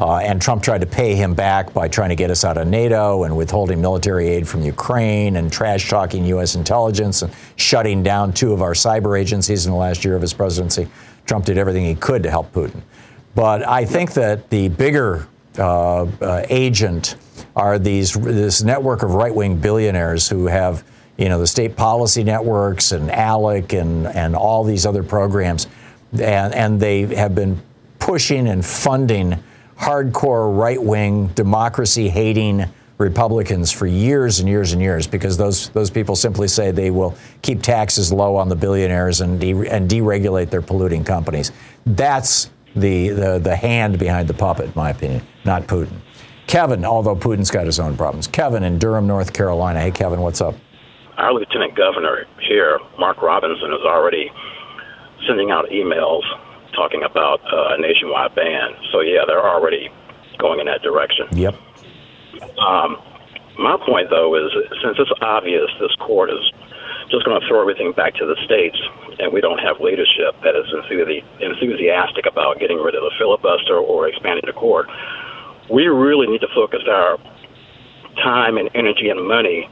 [0.00, 2.66] Uh, and Trump tried to pay him back by trying to get us out of
[2.66, 6.54] NATO and withholding military aid from Ukraine and trash talking U.S.
[6.54, 10.32] intelligence and shutting down two of our cyber agencies in the last year of his
[10.32, 10.88] presidency.
[11.26, 12.80] Trump did everything he could to help Putin.
[13.34, 17.16] But I think that the bigger uh, uh, agent
[17.54, 20.82] are these this network of right wing billionaires who have
[21.18, 25.66] you know the state policy networks and ALEC and and all these other programs,
[26.12, 27.60] and and they have been
[27.98, 29.42] pushing and funding
[29.80, 32.66] hardcore right wing democracy hating
[32.98, 37.16] Republicans for years and years and years because those those people simply say they will
[37.40, 41.50] keep taxes low on the billionaires and de- and deregulate their polluting companies.
[41.86, 45.96] That's the, the the hand behind the puppet, in my opinion, not Putin.
[46.46, 48.26] Kevin, although Putin's got his own problems.
[48.26, 49.80] Kevin in Durham, North Carolina.
[49.80, 50.56] Hey, Kevin, what's up?
[51.16, 54.30] Our lieutenant governor here, Mark Robinson, is already
[55.26, 56.22] sending out emails
[56.72, 58.74] talking about uh, a nationwide ban.
[58.92, 59.90] So yeah, they're already
[60.38, 61.26] going in that direction.
[61.32, 61.54] Yep.
[62.58, 62.96] Um,
[63.58, 64.50] my point, though, is
[64.82, 66.52] since it's obvious this court is
[67.10, 68.78] just going to throw everything back to the states,
[69.18, 74.08] and we don't have leadership that is enthusiastic about getting rid of the filibuster or
[74.08, 74.88] expanding the court,
[75.68, 77.18] we really need to focus our
[78.22, 79.68] time and energy and money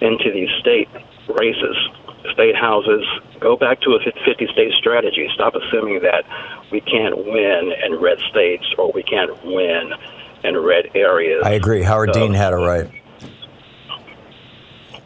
[0.00, 0.88] into these state
[1.28, 1.76] races,
[2.32, 3.04] state houses.
[3.38, 5.28] Go back to a 50 state strategy.
[5.34, 6.24] Stop assuming that
[6.70, 9.92] we can't win in red states or we can't win
[10.44, 11.42] in red areas.
[11.44, 11.82] I agree.
[11.82, 12.90] Howard so, Dean had it right.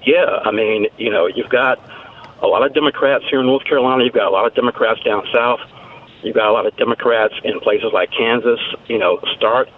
[0.04, 1.78] Yeah, I mean, you know, you've got
[2.42, 4.04] a lot of Democrats here in North Carolina.
[4.04, 5.60] You've got a lot of Democrats down south.
[6.22, 8.60] You've got a lot of Democrats in places like Kansas.
[8.86, 9.68] You know, start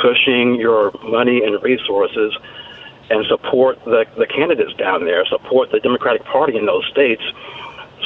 [0.00, 2.36] pushing your money and resources
[3.10, 7.22] and support the, the candidates down there, support the Democratic Party in those states,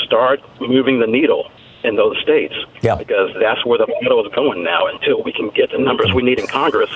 [0.04, 1.50] start moving the needle
[1.84, 2.54] in those states.
[2.82, 2.96] Yeah.
[2.96, 6.22] Because that's where the battle is going now until we can get the numbers we
[6.22, 6.90] need in Congress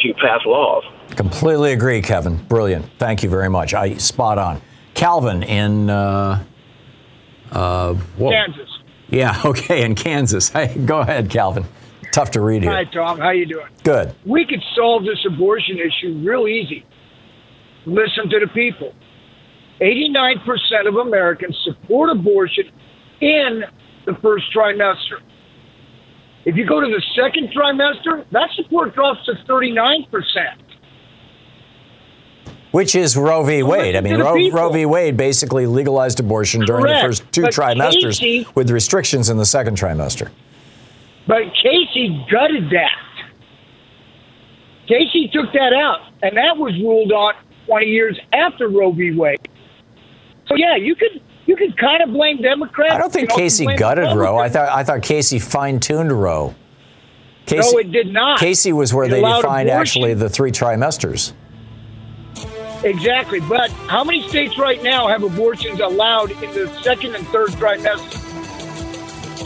[0.00, 0.84] to pass laws.
[1.16, 2.36] Completely agree, Kevin.
[2.36, 2.86] Brilliant.
[2.98, 3.74] Thank you very much.
[3.74, 4.60] I spot on.
[4.94, 6.44] Calvin in uh,
[7.50, 8.78] uh, Kansas.
[9.08, 10.50] Yeah, okay, in Kansas.
[10.50, 11.64] Hey, go ahead, Calvin.
[12.12, 12.72] Tough to read here.
[12.72, 13.18] Hi, Tom.
[13.18, 13.68] How you doing?
[13.84, 14.14] Good.
[14.24, 16.84] We could solve this abortion issue real easy.
[17.86, 18.94] Listen to the people.
[19.80, 22.70] 89% of Americans support abortion
[23.20, 23.64] in
[24.06, 25.20] the first trimester.
[26.44, 30.06] If you go to the second trimester, that support drops to 39%.
[32.70, 33.62] Which is Roe v.
[33.62, 33.96] Wade.
[33.96, 34.84] I mean, Roe, Roe, v.
[34.84, 37.02] Wade basically legalized abortion during Correct.
[37.02, 40.30] the first two but trimesters Casey, with restrictions in the second trimester.
[41.26, 43.24] But Casey gutted that.
[44.86, 47.34] Casey took that out, and that was ruled on
[47.68, 49.12] 20 years after Roe v.
[49.12, 49.38] Wade.
[50.48, 52.92] So, yeah, you could you could kind of blame Democrats.
[52.92, 54.38] I don't think you know, Casey gutted Roe.
[54.38, 56.54] I thought I thought Casey fine tuned Roe.
[57.46, 58.38] Casey, no, it did not.
[58.38, 59.70] Casey was where It they defined abortion.
[59.70, 61.32] actually the three trimesters.
[62.84, 63.40] Exactly.
[63.40, 68.17] But how many states right now have abortions allowed in the second and third trimester?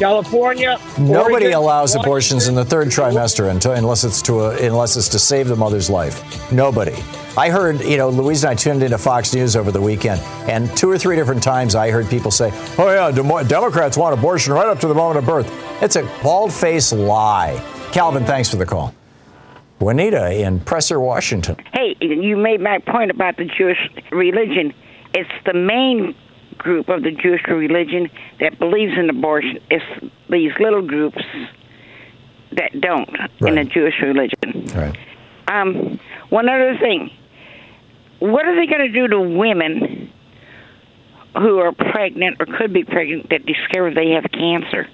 [0.03, 0.81] California.
[0.99, 2.01] Nobody Oregon, allows Washington.
[2.01, 5.55] abortions in the third trimester until, unless it's to a, unless it's to save the
[5.55, 6.51] mother's life.
[6.51, 6.95] Nobody.
[7.37, 10.77] I heard, you know, Louise and I tuned into Fox News over the weekend, and
[10.77, 14.53] two or three different times I heard people say, "Oh yeah, Demo- Democrats want abortion
[14.53, 15.49] right up to the moment of birth."
[15.81, 17.63] It's a bald-faced lie.
[17.93, 18.93] Calvin, thanks for the call.
[19.79, 21.57] Juanita in Prosser, Washington.
[21.73, 23.79] Hey, you made my point about the Jewish
[24.11, 24.75] religion.
[25.15, 26.15] It's the main
[26.63, 28.09] group of the Jewish religion
[28.41, 29.59] that believes in abortion.
[29.71, 29.85] It's
[30.31, 31.23] these little groups
[32.53, 33.09] that don't
[33.41, 34.67] in the Jewish religion.
[34.75, 34.97] Right.
[35.49, 37.11] Um, one other thing.
[38.19, 40.13] What are they going to do to women
[41.35, 44.89] who are pregnant or could be pregnant that discover they have cancer?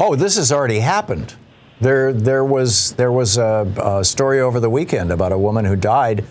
[0.00, 1.34] Oh, this has already happened.
[1.80, 5.76] There, there was there was a, a story over the weekend about a woman who
[5.76, 6.24] died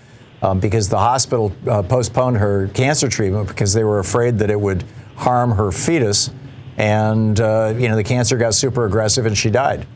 [0.45, 4.59] um, because the hospital uh, postponed her cancer treatment because they were afraid that it
[4.59, 4.83] would
[5.15, 6.29] harm her fetus,
[6.77, 9.87] and uh, you know the cancer got super aggressive and she died.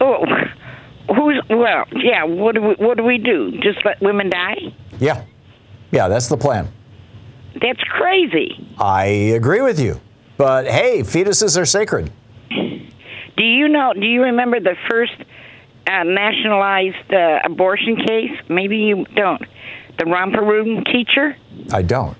[0.00, 0.26] Oh,
[1.08, 1.86] who's well?
[1.92, 2.24] Yeah.
[2.24, 3.52] What do we what do we do?
[3.62, 4.74] Just let women die?
[5.00, 5.24] Yeah,
[5.90, 6.70] yeah, that's the plan.
[7.62, 8.68] That's crazy.
[8.78, 10.00] I agree with you,
[10.36, 12.12] but hey, fetuses are sacred.
[12.50, 13.94] Do you know?
[13.94, 15.14] Do you remember the first
[15.86, 18.32] uh, nationalized uh, abortion case?
[18.48, 19.42] Maybe you don't.
[19.98, 21.36] The romper room teacher.
[21.72, 22.16] I don't.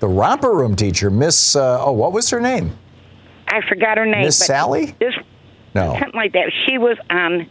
[0.00, 1.56] The romper room teacher, Miss.
[1.56, 2.76] Uh, oh, what was her name?
[3.48, 4.24] I forgot her name.
[4.24, 4.94] Miss Sally?
[4.98, 5.14] This
[5.74, 5.92] No.
[5.98, 6.52] something like that.
[6.66, 7.48] She was on.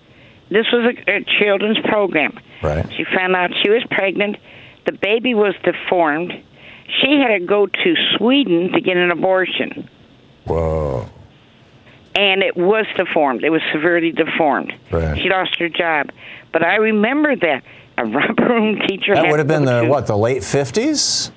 [0.49, 2.37] This was a, a children's program.
[2.61, 2.85] Right.
[2.95, 4.37] She found out she was pregnant.
[4.85, 6.31] The baby was deformed.
[7.01, 9.89] She had to go to Sweden to get an abortion.
[10.45, 11.09] Whoa.
[12.15, 13.43] And it was deformed.
[13.43, 14.73] It was severely deformed.
[14.91, 15.17] Right.
[15.21, 16.11] She lost her job.
[16.53, 17.63] But I remember that
[17.97, 21.31] a romper room teacher That would have been the to- what the late fifties,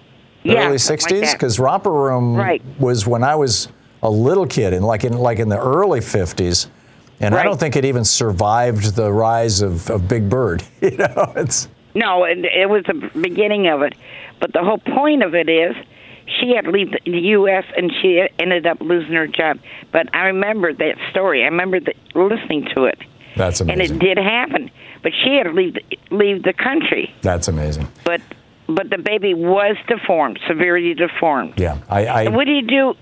[0.44, 2.62] Yeah, early sixties, because romper room Right.
[2.78, 3.68] was when I was
[4.02, 6.68] a little kid, and like in like in the early fifties,
[7.20, 10.62] and I don't think it even survived the rise of, of Big Bird.
[10.80, 13.94] You know, it's No, it, it was the beginning of it.
[14.38, 15.74] But the whole point of it is
[16.40, 17.64] she had to leave the U.S.
[17.76, 19.58] and she ended up losing her job.
[19.92, 21.42] But I remember that story.
[21.42, 22.98] I remember the, listening to it.
[23.36, 23.80] that's amazing.
[23.80, 24.70] And it did happen.
[25.02, 27.14] But she had to leave the, leave the country.
[27.22, 27.88] That's amazing.
[28.04, 28.20] But
[28.68, 31.54] but the baby was deformed, severely deformed.
[31.56, 32.94] Yeah, I, I what do you do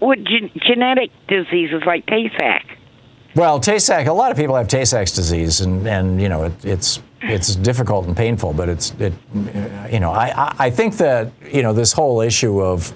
[0.00, 2.66] with gen- genetic diseases like Tay-Sachs?
[3.34, 4.08] Well, Tay-Sachs.
[4.08, 7.00] A lot of people have Tay-Sachs disease, and, and you know it, it's
[7.30, 8.52] it's difficult and painful.
[8.52, 9.12] But it's it,
[9.90, 12.92] you know I, I think that you know this whole issue of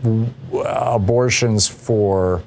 [0.52, 2.42] abortions for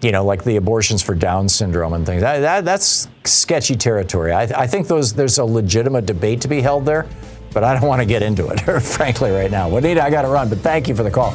[0.00, 4.32] you know like the abortions for Down syndrome and things that, that that's sketchy territory.
[4.32, 7.06] I, I think those there's a legitimate debate to be held there,
[7.52, 9.68] but I don't want to get into it frankly right now.
[9.68, 11.34] Juanita, I got to run, but thank you for the call.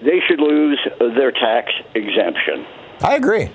[0.02, 2.66] they should lose their tax exemption.
[3.02, 3.50] I agree.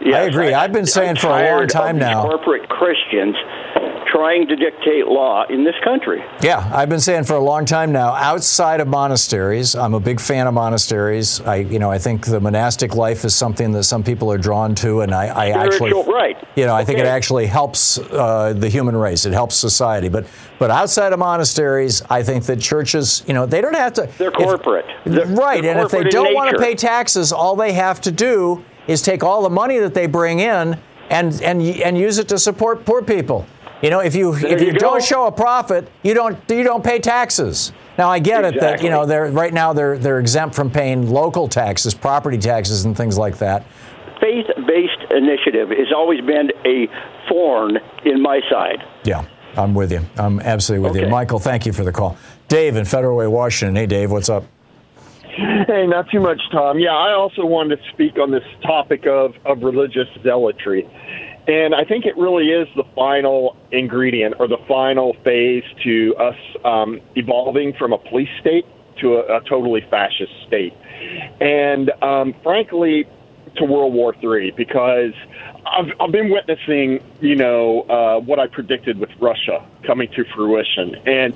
[0.00, 0.52] Yes, I agree.
[0.52, 2.22] I've been saying for a long time now.
[2.22, 3.36] Corporate Christians
[4.12, 6.22] trying to dictate law in this country.
[6.42, 8.12] Yeah, I've been saying for a long time now.
[8.14, 11.40] Outside of monasteries, I'm a big fan of monasteries.
[11.40, 14.74] I, you know, I think the monastic life is something that some people are drawn
[14.76, 16.36] to, and I, I actually, right.
[16.56, 19.24] you know, I think it actually helps uh, the human race.
[19.24, 20.08] It helps society.
[20.08, 20.26] But,
[20.58, 24.08] but outside of monasteries, I think that churches, you know, they don't have to.
[24.18, 24.86] They're corporate.
[25.06, 28.12] They're- right, they're and if they don't want to pay taxes, all they have to
[28.12, 32.28] do is take all the money that they bring in and and and use it
[32.28, 33.46] to support poor people.
[33.82, 36.62] You know, if you There if you, you don't show a profit, you don't you
[36.62, 37.72] don't pay taxes.
[37.98, 41.10] Now I get it that you know they're right now they're they're exempt from paying
[41.10, 43.66] local taxes, property taxes, and things like that.
[44.20, 46.86] Faith-based initiative has always been a
[47.28, 48.84] thorn in my side.
[49.02, 49.26] Yeah,
[49.56, 50.06] I'm with you.
[50.16, 51.40] I'm absolutely with you, Michael.
[51.40, 52.16] Thank you for the call.
[52.46, 53.74] Dave in Federal Way, Washington.
[53.74, 54.44] Hey, Dave, what's up?
[55.22, 56.78] Hey, not too much, Tom.
[56.78, 60.86] Yeah, I also wanted to speak on this topic of, of religious zealotry.
[61.46, 66.36] And I think it really is the final ingredient or the final phase to us
[66.64, 68.64] um, evolving from a police state
[69.00, 70.72] to a, a totally fascist state.
[71.40, 73.06] And um, frankly,
[73.56, 75.12] to World War III, because
[75.66, 80.94] I've, I've been witnessing, you know, uh, what I predicted with Russia coming to fruition.
[81.06, 81.34] And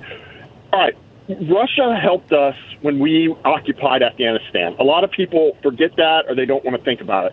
[0.72, 0.96] all right,
[1.28, 4.76] Russia helped us when we occupied Afghanistan.
[4.78, 7.32] A lot of people forget that or they don't want to think about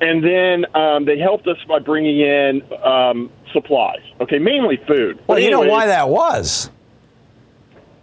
[0.00, 4.00] And then um, they helped us by bringing in um, supplies.
[4.20, 5.16] Okay, mainly food.
[5.26, 6.70] Well, But you know why that was?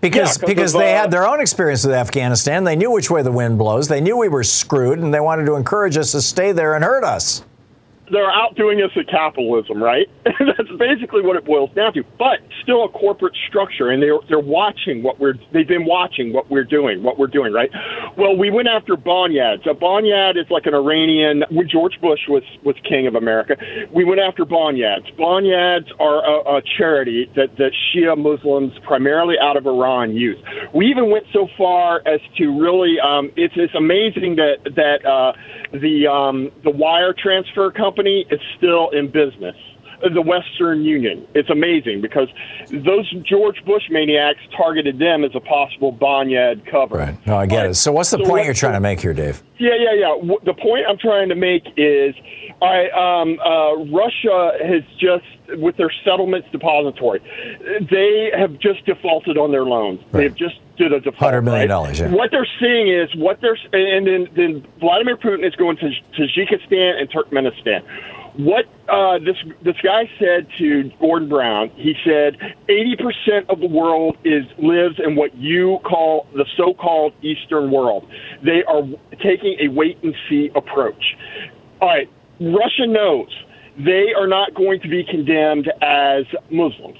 [0.01, 2.65] Because Yeah, 'cause because of, they uh, had their own experience with Afghanistan.
[2.65, 3.87] They knew which way the wind blows.
[3.87, 6.83] They knew we were screwed, and they wanted to encourage us to stay there and
[6.83, 7.43] hurt us.
[8.11, 10.07] They're outdoing us at capitalism, right?
[10.25, 12.03] That's basically what it boils down to.
[12.19, 16.49] But still a corporate structure, and they're they're watching what we're they've been watching what
[16.49, 17.69] we're doing, what we're doing, right?
[18.17, 19.65] Well, we went after Bonyads.
[19.69, 21.43] A Bonyad is like an Iranian.
[21.71, 23.55] George Bush was was king of America,
[23.93, 25.15] we went after Bonyads.
[25.17, 30.37] Bonyads are a, a charity that that Shia Muslims, primarily out of Iran, use.
[30.73, 32.99] We even went so far as to really.
[32.99, 35.33] Um, it's it's amazing that that uh,
[35.71, 39.55] the um, the wire transfer company is still in business
[40.13, 41.25] the Western Union.
[41.33, 42.27] It's amazing because
[42.71, 46.97] those George Bush maniacs targeted them as a possible Bonyad cover.
[46.97, 47.27] Right.
[47.27, 47.75] No, I get it.
[47.75, 49.41] So what's the So point you're trying to make here, Dave?
[49.59, 50.07] Yeah, yeah, yeah.
[50.15, 52.15] W- The point I'm trying to make is,
[52.61, 55.23] I um, uh, Russia has just
[55.61, 57.21] with their settlements depository,
[57.89, 60.01] they have just defaulted on their loans.
[60.11, 61.17] They've just did a default.
[61.17, 61.67] Hundred million right?
[61.67, 61.99] dollars.
[61.99, 62.09] Yeah.
[62.09, 66.99] What they're seeing is what they're and then then Vladimir Putin is going to Tajikistan
[66.99, 67.83] and Turkmenistan.
[68.35, 73.67] What uh, this this guy said to Gordon Brown, he said, eighty percent of the
[73.67, 78.09] world is lives in what you call the so-called Eastern world.
[78.43, 78.81] They are
[79.21, 81.15] taking a wait and see approach.
[81.79, 82.09] All right,
[82.39, 83.29] Russia knows
[83.77, 86.97] they are not going to be condemned as Muslims.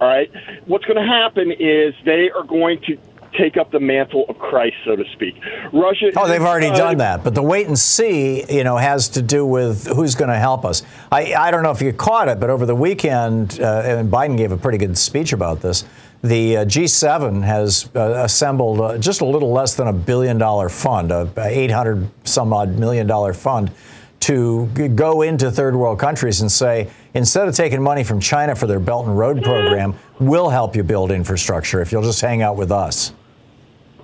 [0.00, 0.30] All right,
[0.66, 2.96] what's going to happen is they are going to
[3.38, 5.34] take up the mantle of Christ, so to speak.
[5.72, 6.10] Russia.
[6.16, 7.24] Oh, they've already uh, done that.
[7.24, 10.64] But the wait and see, you know, has to do with who's going to help
[10.64, 10.82] us.
[11.10, 14.36] I, I don't know if you caught it, but over the weekend, uh, and Biden
[14.36, 15.84] gave a pretty good speech about this.
[16.22, 20.68] The uh, G7 has uh, assembled uh, just a little less than a billion dollar
[20.68, 23.70] fund, a 800 some odd million dollar fund,
[24.20, 28.66] to go into third world countries and say, instead of taking money from China for
[28.66, 32.56] their Belt and Road program, we'll help you build infrastructure if you'll just hang out
[32.56, 33.12] with us.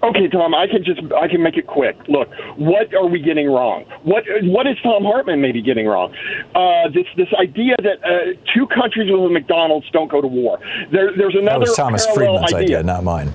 [0.03, 1.97] Okay, Tom, I can just I can make it quick.
[2.09, 3.85] Look, what are we getting wrong?
[4.03, 6.13] What what is Thom Hartmann maybe getting wrong?
[6.55, 10.59] Uh, this this idea that uh, two countries with a McDonald's don't go to war.
[10.91, 12.79] There, there's That another was Thomas Friedman's idea.
[12.79, 13.33] idea, not mine.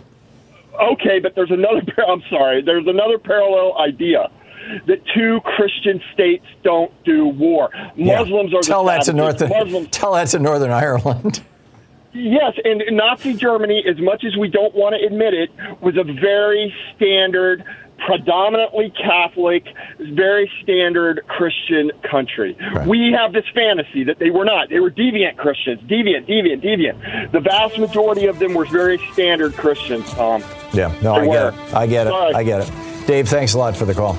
[0.91, 1.81] Okay, but there's another.
[2.07, 2.61] I'm sorry.
[2.61, 4.29] There's another parallel idea
[4.87, 7.69] that two Christian states don't do war.
[7.95, 8.19] Yeah.
[8.19, 9.39] Muslims are the tell that to savages.
[9.39, 11.41] North, Muslims tell that to Northern Ireland.
[12.13, 15.49] Yes, and Nazi Germany, as much as we don't want to admit it,
[15.81, 17.63] was a very standard,
[18.05, 19.65] predominantly Catholic,
[19.99, 22.57] very standard Christian country.
[22.87, 24.69] We have this fantasy that they were not.
[24.69, 27.31] They were deviant Christians, deviant, deviant, deviant.
[27.31, 30.43] The vast majority of them were very standard Christians, Tom.
[30.73, 31.73] Yeah, no, They I get it.
[31.73, 32.09] I get it.
[32.11, 32.33] Sorry.
[32.33, 33.07] I get it.
[33.07, 34.17] Dave, thanks a lot for the call.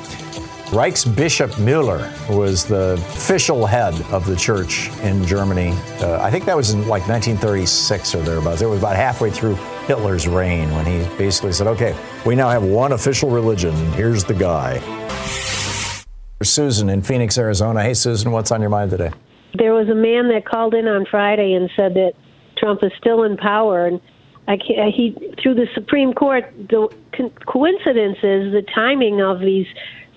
[0.73, 5.71] Reichsbishop Mueller was the official head of the church in Germany.
[5.99, 8.61] Uh, I think that was in like 1936 or thereabouts.
[8.61, 9.55] It was about halfway through
[9.87, 11.97] Hitler's reign when he basically said, okay,
[12.27, 13.75] we now have one official religion.
[13.93, 14.79] Here's the guy.
[16.43, 17.83] Susan in Phoenix, Arizona.
[17.83, 19.11] Hey, Susan, what's on your mind today?
[19.55, 22.13] There was a man that called in on Friday and said that
[22.59, 24.03] Trump is still in power, and
[24.93, 26.53] he through the Supreme Court.
[26.69, 29.67] The co- coincidence is the timing of these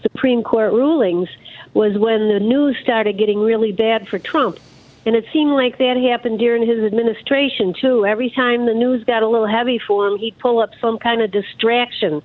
[0.02, 1.30] Supreme Court rulings
[1.74, 4.60] was when the news started getting really bad for Trump.
[5.06, 8.06] And it seemed like that happened during his administration, too.
[8.06, 11.22] Every time the news got a little heavy for him, he'd pull up some kind
[11.24, 12.22] of distraction.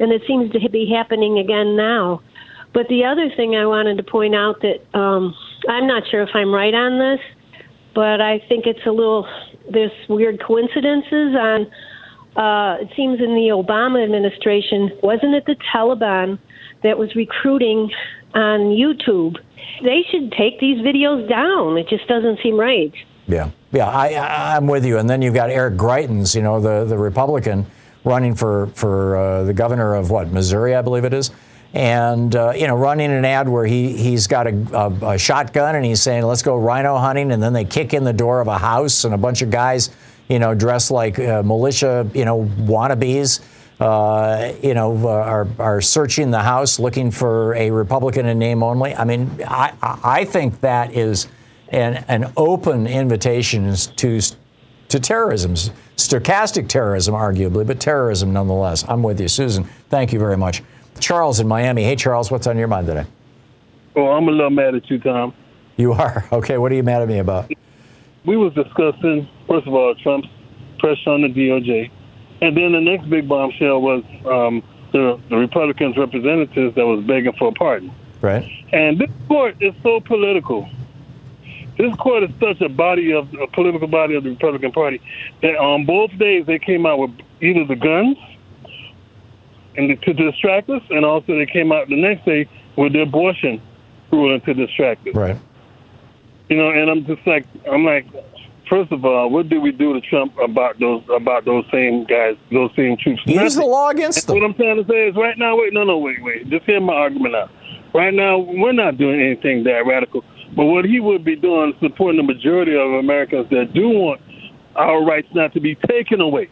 [0.00, 2.20] And it seems to be happening again now.
[2.72, 5.34] But the other thing I wanted to point out that um,
[5.68, 7.24] I'm not sure if I'm right on this,
[7.94, 9.26] but I think it's a little,
[9.70, 11.70] there's weird coincidences on,
[12.36, 16.38] uh, it seems in the Obama administration, wasn't it the Taliban
[16.82, 17.90] that was recruiting
[18.34, 19.36] on YouTube?
[19.82, 21.76] They should take these videos down.
[21.76, 22.92] It just doesn't seem right.
[23.28, 24.98] Yeah, yeah, I, I'm with you.
[24.98, 27.66] And then you've got Eric Greitens, you know, the, the Republican
[28.04, 31.32] running for for uh, the governor of what Missouri, I believe it is,
[31.74, 35.74] and uh, you know, running an ad where he he's got a, a, a shotgun
[35.74, 38.48] and he's saying, "Let's go rhino hunting," and then they kick in the door of
[38.48, 39.90] a house and a bunch of guys,
[40.28, 43.40] you know, dressed like uh, militia, you know, wannabes.
[43.78, 48.94] Uh, you know, are, are searching the house looking for a Republican in name only.
[48.94, 51.28] I mean, I, I think that is
[51.68, 54.20] an, an open invitation to
[54.88, 55.54] to terrorism,
[55.96, 58.84] stochastic terrorism, arguably, but terrorism nonetheless.
[58.88, 59.64] I'm with you, Susan.
[59.90, 60.62] Thank you very much.
[61.00, 61.82] Charles in Miami.
[61.82, 63.04] Hey, Charles, what's on your mind today?
[63.94, 65.34] Well, I'm a little mad at you, Tom.
[65.76, 66.58] You are okay.
[66.58, 67.50] What are you mad at me about?
[68.24, 70.28] We was discussing, first of all, Trump's
[70.78, 71.90] pressure on the DOJ,
[72.40, 74.62] and then the next big bombshell was um,
[74.92, 77.92] the, the Republicans' representatives that was begging for a pardon.
[78.20, 78.50] Right.
[78.72, 80.68] And this court is so political.
[81.76, 85.00] This court is such a body of a political body of the Republican Party
[85.42, 87.10] that on both days they came out with
[87.42, 88.16] either the guns
[89.76, 93.60] and to distract us, and also they came out the next day with the abortion
[94.10, 95.14] ruling to distract us.
[95.14, 95.36] Right.
[96.48, 98.06] You know, and I'm just like, I'm like,
[98.68, 102.36] first of all, what did we do to Trump about those about those same guys,
[102.52, 103.22] those same troops?
[103.26, 104.36] Use the law against them.
[104.36, 106.48] What I'm trying to say is, right now, wait, no, no, wait, wait.
[106.50, 107.50] Just hear my argument out.
[107.94, 110.24] Right now, we're not doing anything that radical.
[110.54, 114.20] But what he would be doing is supporting the majority of Americans that do want
[114.74, 116.48] our rights not to be taken away.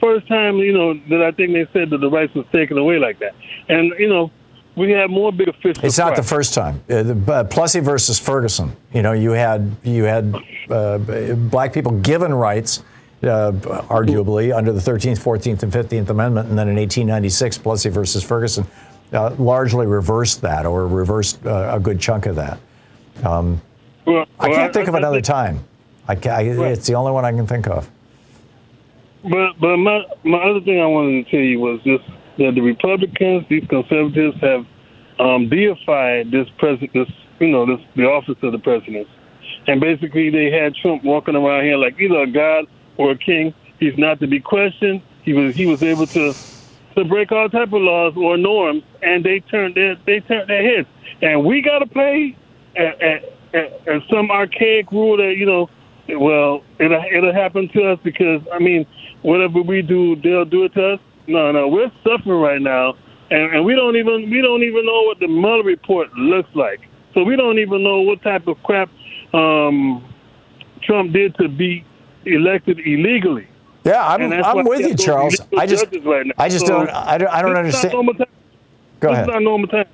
[0.00, 2.98] First time, you know, that I think they said that the rights was taken away
[2.98, 3.34] like that.
[3.68, 4.30] And, you know,
[4.76, 5.76] we have more bigger fish.
[5.82, 6.16] It's not fry.
[6.16, 6.82] the first time.
[6.88, 8.74] Uh, the, uh, Plessy versus Ferguson.
[8.92, 10.34] You know, you had you had
[10.70, 12.82] uh, black people given rights,
[13.22, 13.52] uh,
[13.88, 18.66] arguably under the 13th, 14th, and 15th Amendment, and then in 1896, Plessy versus Ferguson
[19.12, 22.58] uh, largely reversed that, or reversed uh, a good chunk of that.
[23.24, 23.60] Um,
[24.04, 25.60] Well, I can't think of I- I another time.
[26.08, 27.90] I, ca- I, It's the only one I can think of.
[29.24, 32.04] But but my my other thing I wanted to tell you was just
[32.38, 34.66] that the Republicans, these conservatives, have
[35.18, 37.08] um, deified this president, this
[37.40, 39.06] you know, this the office of the president,
[39.66, 42.66] and basically they had Trump walking around here like either a god
[42.96, 43.54] or a king.
[43.78, 45.02] He's not to be questioned.
[45.22, 46.34] He was he was able to
[46.96, 50.62] to break all type of laws or norms, and they turned their they turned their
[50.62, 50.88] heads.
[51.22, 52.36] And we got to play
[52.76, 53.24] at, at,
[53.54, 55.68] at, at some archaic rule that you know,
[56.08, 58.86] well, it'll it'll happen to us because I mean,
[59.22, 61.00] whatever we do, they'll do it to us.
[61.26, 62.94] No, no, we're suffering right now,
[63.30, 66.80] and, and we don't even we don't even know what the Mueller report looks like.
[67.14, 68.90] So we don't even know what type of crap
[69.32, 70.04] um,
[70.82, 71.84] Trump did to be
[72.24, 73.48] elected illegally.
[73.84, 75.40] Yeah, I'm, I'm with you, Charles.
[75.56, 76.26] I just right.
[76.38, 77.92] I just So don't I don't, I don't understand.
[77.92, 78.26] not normal time.
[79.00, 79.28] Go this ahead.
[79.28, 79.86] is not normal time.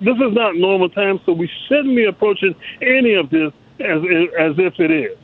[0.00, 4.02] This is not normal time, so we shouldn't be approaching any of this as
[4.38, 5.18] as if it is.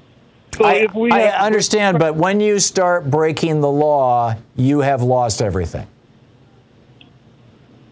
[0.57, 4.81] So I, if we I have- understand, but when you start breaking the law, you
[4.81, 5.87] have lost everything.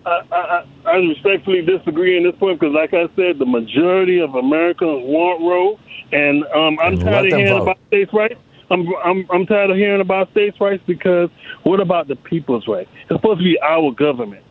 [0.07, 4.35] I, I, I respectfully disagree in this point because, like I said, the majority of
[4.35, 5.79] Americans want Roe,
[6.13, 7.63] and um, I'm And tired of hearing vote.
[7.63, 8.35] about states' rights.
[8.71, 11.31] I'm, I'm I'm tired of hearing about states' rights because
[11.63, 12.91] what about the people's rights?
[13.03, 14.43] It's supposed to be our government.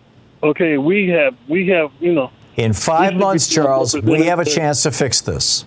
[0.41, 4.83] Okay, we have we have you know In five months, Charles, we have a chance
[4.83, 5.65] to fix this.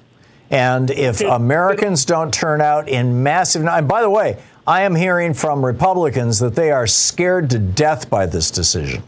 [0.51, 5.35] And if Americans don't turn out in massive, and by the way, I am hearing
[5.35, 9.03] from Republicans that they are scared to death by this decision.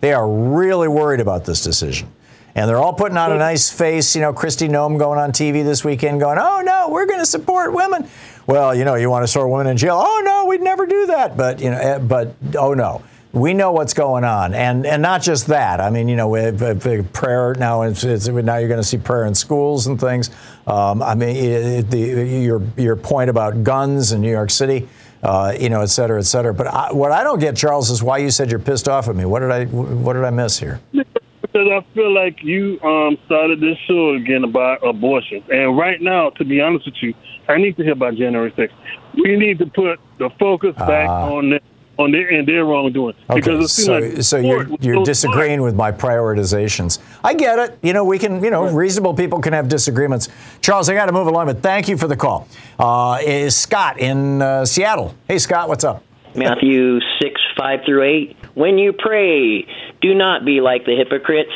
[0.00, 2.08] They are really worried about this decision.
[2.56, 4.14] And they're all putting on a nice face.
[4.14, 7.26] You know, Kristi Noem going on TV this weekend going, oh, no, we're going to
[7.26, 8.08] support women.
[8.46, 10.00] Well, you know, you want to throw women in jail.
[10.00, 11.36] Oh, no, we'd never do that.
[11.36, 13.02] But, you know, eh, but, oh, no.
[13.34, 15.80] We know what's going on, and and not just that.
[15.80, 17.82] I mean, you know, with, with prayer now.
[17.82, 20.30] It's, it's, now you're going to see prayer in schools and things.
[20.68, 24.88] Um, I mean, it, the, your your point about guns in New York City,
[25.24, 26.54] uh, you know, et cetera, et cetera.
[26.54, 29.16] But I, what I don't get, Charles, is why you said you're pissed off at
[29.16, 29.24] me.
[29.24, 30.80] What did I what did I miss here?
[30.92, 35.42] Because I feel like you um, started this show again about abortion.
[35.50, 37.14] And right now, to be honest with you,
[37.48, 38.72] I need to hear about January 6th.
[39.14, 41.60] We need to put the focus back on the,
[41.98, 43.14] on their and their wrongdoing.
[43.30, 46.98] Okay, because it so, like so you're, you're disagreeing with my prioritizations.
[47.22, 47.78] I get it.
[47.82, 50.28] You know, we can, you know, reasonable people can have disagreements.
[50.60, 52.48] Charles, I got to move along, but thank you for the call.
[52.78, 55.14] Uh, is Scott in uh, Seattle?
[55.28, 56.02] Hey, Scott, what's up?
[56.34, 58.36] Matthew 6, 5 through 8.
[58.54, 59.66] When you pray,
[60.00, 61.52] do not be like the hypocrites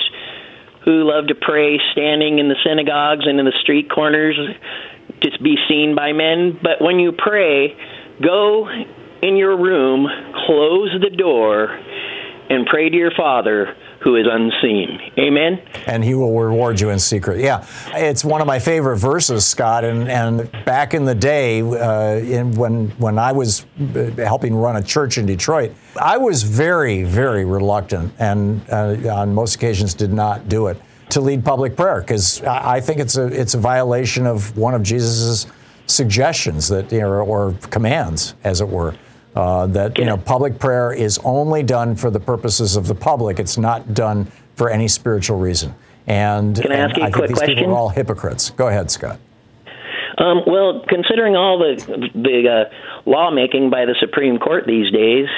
[0.84, 4.39] who love to pray standing in the synagogues and in the street corners
[5.20, 6.59] to be seen by men.
[6.62, 7.76] But when you pray,
[8.22, 8.68] go
[9.22, 10.06] in your room,
[10.46, 11.68] close the door,
[12.50, 15.00] and pray to your Father who is unseen.
[15.18, 15.60] Amen.
[15.86, 17.40] and he will reward you in secret.
[17.40, 19.84] Yeah, it's one of my favorite verses, Scott.
[19.84, 24.76] And, and back in the day, uh, in, when when I was uh, helping run
[24.76, 30.12] a church in Detroit, I was very, very reluctant, and uh, on most occasions did
[30.12, 34.26] not do it to lead public prayer because I, think it's a it's a violation
[34.26, 35.46] of one of Jesus's
[35.86, 38.94] suggestions that you know, or commands, as it were.
[39.39, 43.39] Uh, that you know, public prayer is only done for the purposes of the public.
[43.39, 44.26] It's not done
[44.57, 45.76] for any spiritual reason.
[46.09, 47.70] And, Can I ask you a think quick these people question?
[47.70, 48.51] are all hypocrites.
[48.51, 49.20] Go ahead, Scott.
[50.18, 51.76] Um, well, considering all the
[52.16, 52.74] the uh,
[53.07, 55.28] lawmaking by the Supreme Court these days,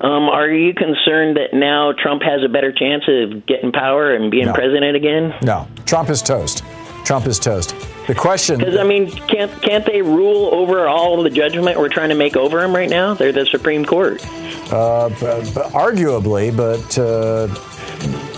[0.00, 4.30] um, are you concerned that now Trump has a better chance of getting power and
[4.30, 4.54] being No.
[4.54, 5.34] president again?
[5.42, 6.64] No, Trump is toast.
[7.04, 7.74] Trump is toast.
[8.06, 8.58] The question.
[8.58, 12.36] Because I mean, can't can't they rule over all the judgment we're trying to make
[12.36, 13.14] over them right now?
[13.14, 14.24] They're the Supreme Court.
[14.72, 17.48] Uh, b- b- arguably, but uh,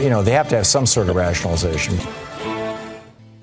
[0.02, 1.98] you know they have to have some sort of rationalization.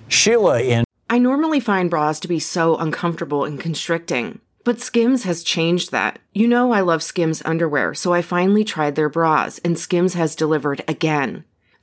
[0.07, 5.43] Sheila in I normally find bras to be so uncomfortable and constricting, but Skims has
[5.43, 6.19] changed that.
[6.33, 10.35] You know, I love Skims underwear, so I finally tried their bras, and Skims has
[10.35, 11.43] delivered again.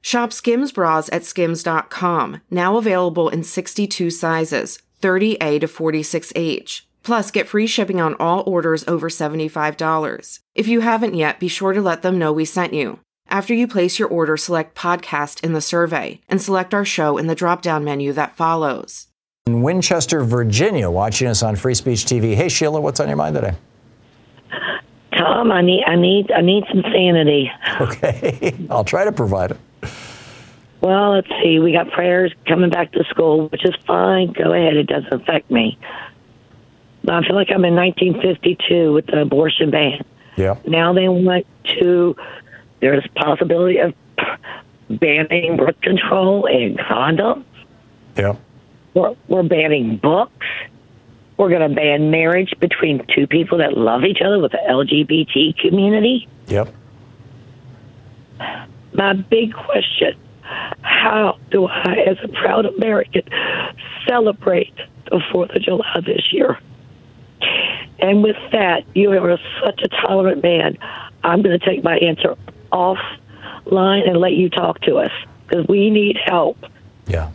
[0.00, 6.82] Shop Skims bras at skims.com, now available in 62 sizes, 30A to 46H.
[7.02, 10.40] Plus, get free shipping on all orders over $75.
[10.54, 13.00] If you haven't yet, be sure to let them know we sent you.
[13.28, 17.26] After you place your order, select podcast in the survey and select our show in
[17.26, 19.08] the drop down menu that follows.
[19.46, 22.34] In Winchester, Virginia, watching us on Free Speech TV.
[22.34, 23.54] Hey, Sheila, what's on your mind today?
[25.16, 27.50] Tom, I need, I need, I need some sanity.
[27.80, 29.58] Okay, I'll try to provide it.
[30.80, 31.58] Well, let's see.
[31.58, 34.32] We got prayers coming back to school, which is fine.
[34.32, 34.76] Go ahead.
[34.76, 35.78] It doesn't affect me.
[37.02, 40.04] But I feel like I'm in 1952 with the abortion ban.
[40.36, 40.56] Yeah.
[40.66, 41.46] Now they want
[41.80, 42.16] to.
[42.80, 43.92] There's possibility of
[44.88, 47.44] banning birth control and condoms.
[48.16, 48.36] Yeah.
[48.94, 50.46] We're, we're banning books.
[51.36, 55.58] We're going to ban marriage between two people that love each other with the LGBT
[55.58, 56.28] community.
[56.46, 56.72] Yep.
[58.92, 60.16] My big question
[60.82, 63.22] how do I, as a proud American,
[64.06, 64.74] celebrate
[65.10, 66.58] the 4th of July this year?
[68.00, 70.78] And with that, you are such a tolerant man.
[71.24, 72.36] I'm going to take my answer
[72.72, 75.10] offline and let you talk to us
[75.46, 76.58] because we need help.
[77.06, 77.30] Yeah.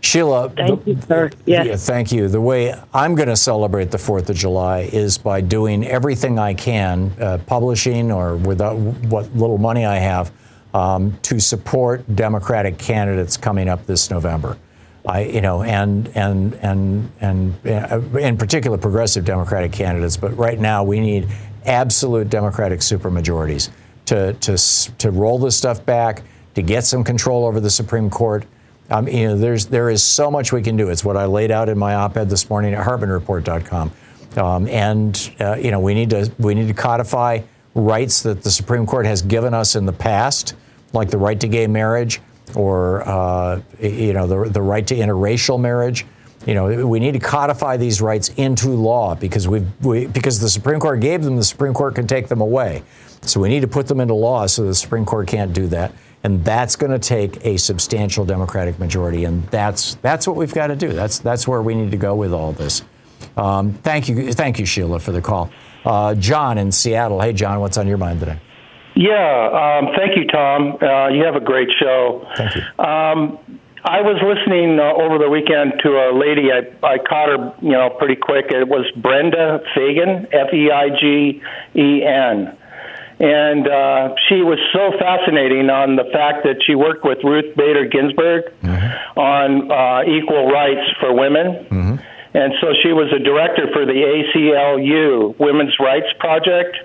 [0.00, 1.30] Sheila, Thank you, sir.
[1.46, 2.28] Yeah, thank you.
[2.28, 6.52] The way I'm going to celebrate the 4th of July is by doing everything I
[6.52, 10.30] can, uh, publishing or with what little money I have,
[10.74, 14.58] um, to support Democratic candidates coming up this November.
[15.06, 20.16] I, you know, and and and and uh, in particular progressive Democratic candidates.
[20.16, 21.28] But right now, we need
[21.66, 23.70] absolute Democratic supermajorities
[24.06, 24.56] to to
[24.98, 26.22] to roll this stuff back,
[26.54, 28.44] to get some control over the Supreme Court.
[28.90, 30.88] Um, you know, there's there is so much we can do.
[30.88, 33.92] It's what I laid out in my op-ed this morning at HartmannReport.com.
[34.36, 37.40] Um, and uh, you know, we need to we need to codify
[37.74, 40.54] rights that the Supreme Court has given us in the past,
[40.94, 42.20] like the right to gay marriage
[42.54, 46.06] or uh, you know the the right to interracial marriage.
[46.46, 50.50] You know, we need to codify these rights into law because we we because the
[50.50, 52.82] Supreme Court gave them, the Supreme Court can take them away.
[53.22, 55.92] So we need to put them into law so the Supreme Court can't do that.
[56.22, 60.68] And that's going to take a substantial Democratic majority, and that's that's what we've got
[60.68, 60.92] to do.
[60.92, 62.82] That's that's where we need to go with all this.
[63.36, 65.50] Um, thank you, thank you, Sheila, for the call.
[65.84, 67.20] Uh, John in Seattle.
[67.20, 68.40] Hey, John, what's on your mind today?
[68.94, 70.78] Yeah, um, thank you, Tom.
[70.80, 72.26] Uh, you have a great show.
[72.36, 72.62] Thank you.
[72.78, 73.38] Um,
[73.86, 76.48] I was listening uh, over the weekend to a lady.
[76.50, 78.46] I, I caught her, you know, pretty quick.
[78.48, 81.42] It was Brenda Feigen, F E I G
[81.76, 82.56] E N.
[83.20, 87.86] And uh, she was so fascinating on the fact that she worked with Ruth Bader
[87.86, 88.44] Ginsburg
[89.16, 92.00] on uh, equal rights for women.
[92.34, 96.76] And so she was a director for the ACLU Women's Rights Project.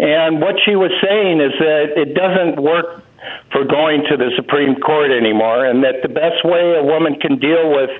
[0.00, 3.04] And what she was saying is that it doesn't work
[3.52, 7.38] for going to the Supreme Court anymore, and that the best way a woman can
[7.38, 7.90] deal with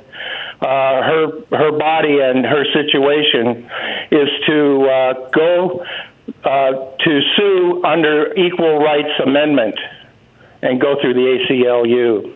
[0.62, 3.68] uh, her her body and her situation
[4.10, 5.84] is to uh, go
[6.42, 6.72] uh,
[7.04, 9.76] to sue under Equal Rights Amendment
[10.62, 12.34] and go through the ACLU.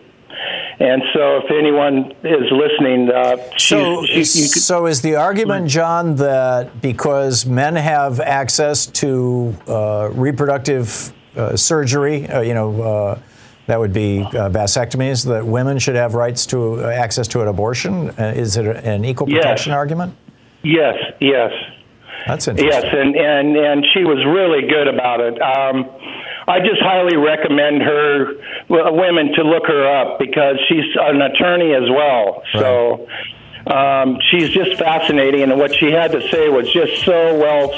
[0.79, 6.15] And so, if anyone is listening, uh, So, she, could, so is the argument, John,
[6.17, 13.19] that because men have access to uh, reproductive uh, surgery, uh, you know, uh,
[13.67, 17.47] that would be uh, vasectomies, that women should have rights to uh, access to an
[17.47, 18.09] abortion?
[18.11, 19.37] Uh, is it an equal Yes.
[19.41, 20.13] protection argument?
[20.63, 21.51] yes, yes.
[22.27, 22.83] That's interesting.
[22.83, 25.39] Yes, and, and, and she was really good about it.
[25.41, 25.85] Um,
[26.47, 28.33] I just highly recommend her
[28.69, 32.43] women to look her up because she's an attorney as well.
[32.53, 33.07] So
[33.67, 37.69] um, she's just fascinating, and what she had to say was just so well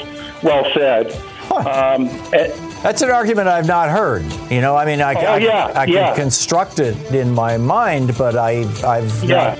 [0.42, 1.12] well said.
[1.50, 2.52] Um, eh,
[2.82, 4.22] That's an argument I've not heard.
[4.50, 6.08] You know, I mean, I, Oh, I, yeah, I yeah.
[6.08, 9.56] can construct it in my mind, but I, I've Yeah.
[9.56, 9.58] not.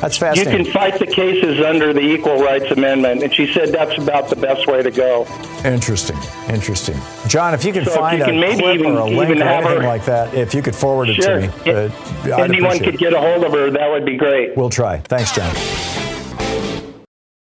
[0.00, 0.58] That's fascinating.
[0.58, 4.28] you can fight the cases under the Equal Rights Amendment, and she said that's about
[4.28, 5.26] the best way to go.
[5.64, 6.16] Interesting,
[6.50, 6.96] interesting.
[7.28, 9.30] John, if you can So find you a can maybe clip even- or a link
[9.30, 11.40] or have anything her- like that, if you could forward it Sure.
[11.40, 11.88] to me, uh,
[12.36, 12.98] I'd Anyone could it.
[13.00, 14.54] get a hold of her, that would be great.
[14.56, 14.98] We'll try.
[14.98, 15.50] Thanks, John.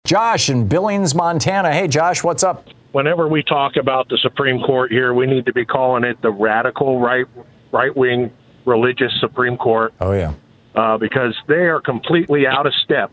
[0.06, 1.72] Josh in Billings, Montana.
[1.72, 2.66] Hey, Josh, what's up?
[2.92, 6.30] whenever we talk about the Supreme Court here, we need to be calling it the
[6.32, 7.24] radical right
[7.70, 8.32] right wing
[8.64, 9.94] religious Supreme Court.
[10.00, 10.32] Oh yeah.
[10.80, 13.12] Uh, because they are completely out of step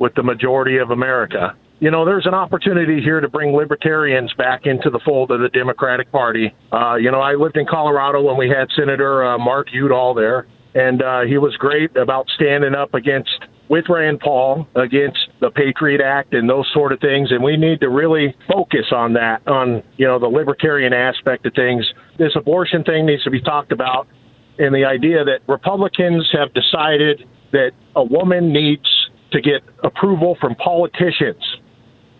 [0.00, 1.54] with the majority of America.
[1.78, 5.48] You know, there's an opportunity here to bring libertarians back into the fold of the
[5.48, 6.52] Democratic Party.
[6.72, 10.46] Uh, you know, I lived in Colorado when we had Senator uh, Mark Udall there,
[10.74, 13.30] and uh, he was great about standing up against
[13.68, 17.30] with Rand Paul against the Patriot Act and those sort of things.
[17.30, 21.54] And we need to really focus on that, on, you know, the libertarian aspect of
[21.54, 21.86] things.
[22.18, 24.08] This abortion thing needs to be talked about.
[24.60, 28.86] And the idea that Republicans have decided that a woman needs
[29.32, 31.42] to get approval from politicians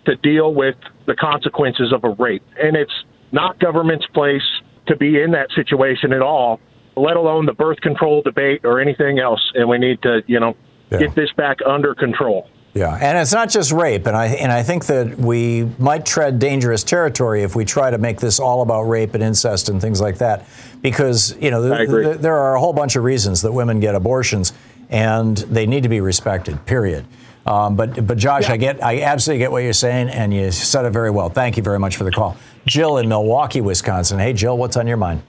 [0.05, 0.75] to deal with
[1.05, 2.43] the consequences of a rape.
[2.59, 4.41] And it's not government's place
[4.87, 6.59] to be in that situation at all,
[6.95, 9.51] let alone the birth control debate or anything else.
[9.53, 10.57] And we need to, you know,
[10.91, 10.97] yeah.
[10.97, 12.49] get this back under control.
[12.73, 16.39] Yeah, and it's not just rape, and I and I think that we might tread
[16.39, 19.99] dangerous territory if we try to make this all about rape and incest and things
[19.99, 20.45] like that,
[20.81, 23.93] because you know th- th- there are a whole bunch of reasons that women get
[23.93, 24.53] abortions,
[24.89, 26.65] and they need to be respected.
[26.65, 27.05] Period.
[27.45, 28.53] Um, but but Josh, yeah.
[28.53, 31.27] I get I absolutely get what you're saying, and you said it very well.
[31.27, 34.17] Thank you very much for the call, Jill in Milwaukee, Wisconsin.
[34.17, 35.23] Hey, Jill, what's on your mind?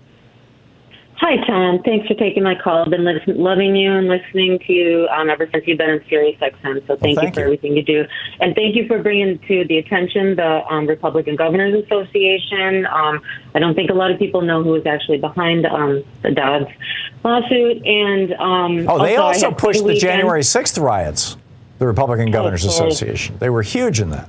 [1.23, 1.81] Hi, Tom.
[1.85, 2.83] Thanks for taking my call.
[2.83, 6.37] I've been loving you and listening to you um, ever since you've been in Sirius
[6.41, 6.85] XM.
[6.89, 7.45] So thank, well, thank you for you.
[7.45, 8.05] everything you do,
[8.41, 12.87] and thank you for bringing to the attention the um, Republican Governors Association.
[12.87, 13.23] Um,
[13.55, 16.67] I don't think a lot of people know who is actually behind um, the Dobbs
[17.23, 17.87] lawsuit.
[17.87, 21.37] And um, oh, they also, also pushed the January sixth riots.
[21.79, 23.39] The Republican oh, Governors oh, Association.
[23.39, 24.29] They were huge in that.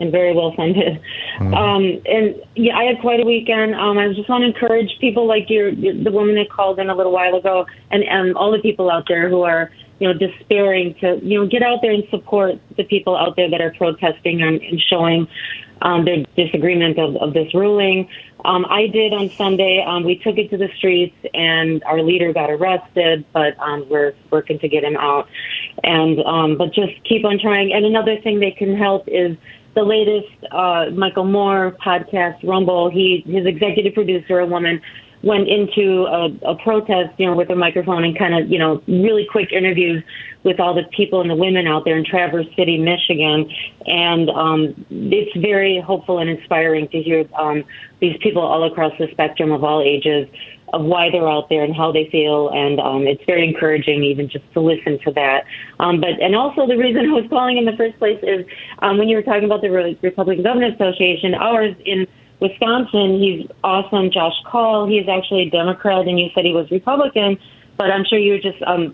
[0.00, 1.00] And very well funded.
[1.38, 1.54] Mm-hmm.
[1.54, 3.74] Um, and yeah, I had quite a weekend.
[3.74, 6.94] Um, I just want to encourage people like you, the woman that called in a
[6.94, 10.94] little while ago, and, and all the people out there who are, you know, despairing
[11.00, 14.42] to, you know, get out there and support the people out there that are protesting
[14.42, 15.26] and, and showing
[15.82, 18.08] um, their disagreement of, of this ruling.
[18.44, 19.84] Um, I did on Sunday.
[19.84, 24.14] Um, we took it to the streets, and our leader got arrested, but um, we're
[24.30, 25.28] working to get him out.
[25.82, 27.72] And um, but just keep on trying.
[27.72, 29.36] And another thing they can help is
[29.74, 32.90] the latest uh, Michael Moore podcast, Rumble.
[32.90, 34.80] He his executive producer, a woman,
[35.22, 38.82] went into a, a protest, you know, with a microphone and kind of, you know,
[38.86, 40.02] really quick interviews
[40.44, 43.50] with all the people and the women out there in Traverse City, Michigan,
[43.86, 47.64] and um, it's very hopeful and inspiring to hear um,
[48.00, 50.28] these people all across the spectrum of all ages
[50.72, 54.28] of why they're out there and how they feel, and um, it's very encouraging even
[54.28, 55.44] just to listen to that.
[55.80, 58.46] Um, but and also the reason I was calling in the first place is
[58.80, 62.06] um, when you were talking about the Re- Republican Governors Association, ours in
[62.40, 64.10] Wisconsin, he's awesome.
[64.10, 67.38] Josh Kaul, he's actually a Democrat, and you said he was Republican.
[67.76, 68.92] But I'm sure you just um,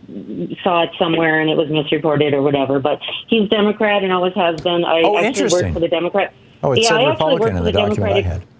[0.62, 2.78] saw it somewhere and it was misreported or whatever.
[2.78, 4.84] But he's Democrat and always has been.
[4.84, 6.34] I oh, actually worked for the Democrat.
[6.62, 8.53] Oh, it yeah, said I Republican in the, the document Democratic, I had.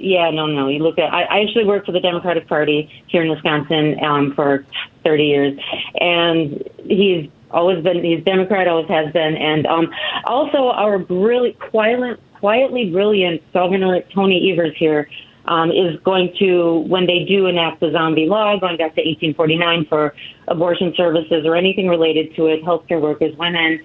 [0.00, 0.68] Yeah, no, no.
[0.68, 1.12] You look at.
[1.12, 4.64] I, I actually worked for the Democratic Party here in Wisconsin um, for
[5.04, 5.58] 30 years,
[6.00, 8.02] and he's always been.
[8.02, 9.90] He's Democrat, always has been, and um,
[10.24, 15.08] also our brilliant, quietly, brilliant Governor Tony Evers here
[15.46, 19.86] um, is going to, when they do enact the zombie law, going back to 1849
[19.86, 20.14] for
[20.48, 23.80] abortion services or anything related to it, healthcare workers, women,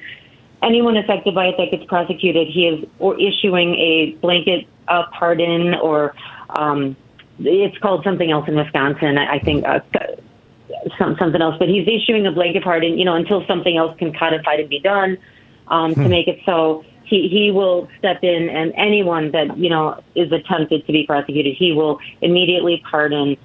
[0.63, 5.73] anyone affected by it that gets prosecuted, he is or issuing a blanket uh, pardon
[5.75, 6.13] or
[6.49, 6.95] um,
[7.39, 9.17] it's called something else in Wisconsin.
[9.17, 9.79] I, I think uh,
[10.97, 14.13] some, something else, but he's issuing a blanket pardon, you know, until something else can
[14.13, 15.17] codified and be done
[15.67, 16.03] um, hmm.
[16.03, 16.83] to make it so.
[17.03, 21.55] He, he will step in, and anyone that you know is attempted to be prosecuted,
[21.55, 23.37] he will immediately pardon.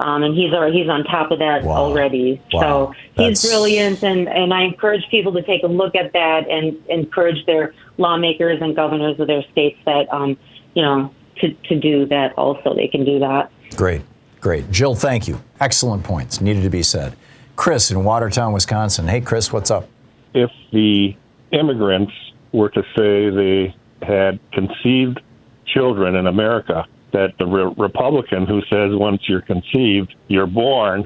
[0.00, 1.74] Um, and he's already, he's on top of that wow.
[1.74, 2.40] already.
[2.52, 2.60] Wow.
[2.60, 3.48] So he's That's...
[3.48, 7.74] brilliant, and and I encourage people to take a look at that and encourage their
[7.96, 10.36] lawmakers and governors of their states that um,
[10.74, 12.74] you know, to, to do that also.
[12.74, 13.50] They can do that.
[13.76, 14.02] Great.
[14.40, 14.70] Great.
[14.70, 15.40] Jill, thank you.
[15.60, 16.40] Excellent points.
[16.40, 17.16] Needed to be said.
[17.56, 19.08] Chris in Watertown, Wisconsin.
[19.08, 19.88] Hey, Chris, what's up?
[20.34, 21.16] If the
[21.50, 22.12] immigrants
[22.52, 25.20] were to say they had conceived
[25.66, 31.04] children in America, that the re- Republican who says once you're conceived, you're born,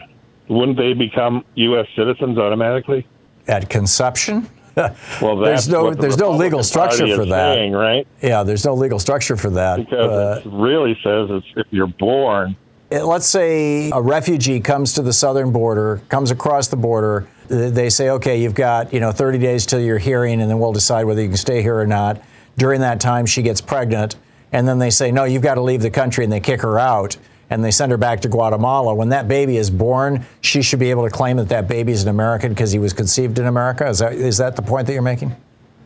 [0.49, 1.87] wouldn't they become U.S.
[1.97, 3.07] citizens automatically?
[3.47, 4.49] At conception?
[5.21, 8.07] well, there's no the there's no legal structure for that, saying, right?
[8.23, 9.77] Yeah, there's no legal structure for that.
[9.77, 12.57] Because uh, it really says it's if you're born.
[12.91, 17.27] Let's say a refugee comes to the southern border, comes across the border.
[17.49, 20.73] They say, okay, you've got you know 30 days till your hearing, and then we'll
[20.73, 22.23] decide whether you can stay here or not.
[22.57, 24.17] During that time, she gets pregnant,
[24.53, 26.79] and then they say, no, you've got to leave the country, and they kick her
[26.79, 27.17] out
[27.53, 28.95] and they send her back to Guatemala.
[28.95, 32.03] When that baby is born, she should be able to claim that that baby is
[32.03, 33.87] an American because he was conceived in America.
[33.87, 35.37] Is that is that the point that you're making?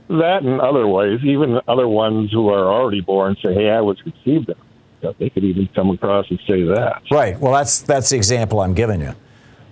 [0.08, 4.00] That and other ways, even other ones who are already born say, "Hey, I was
[4.00, 4.54] conceived in."
[5.18, 7.02] They could even come across and say that.
[7.10, 7.38] Right.
[7.38, 9.14] Well, that's that's the example I'm giving you.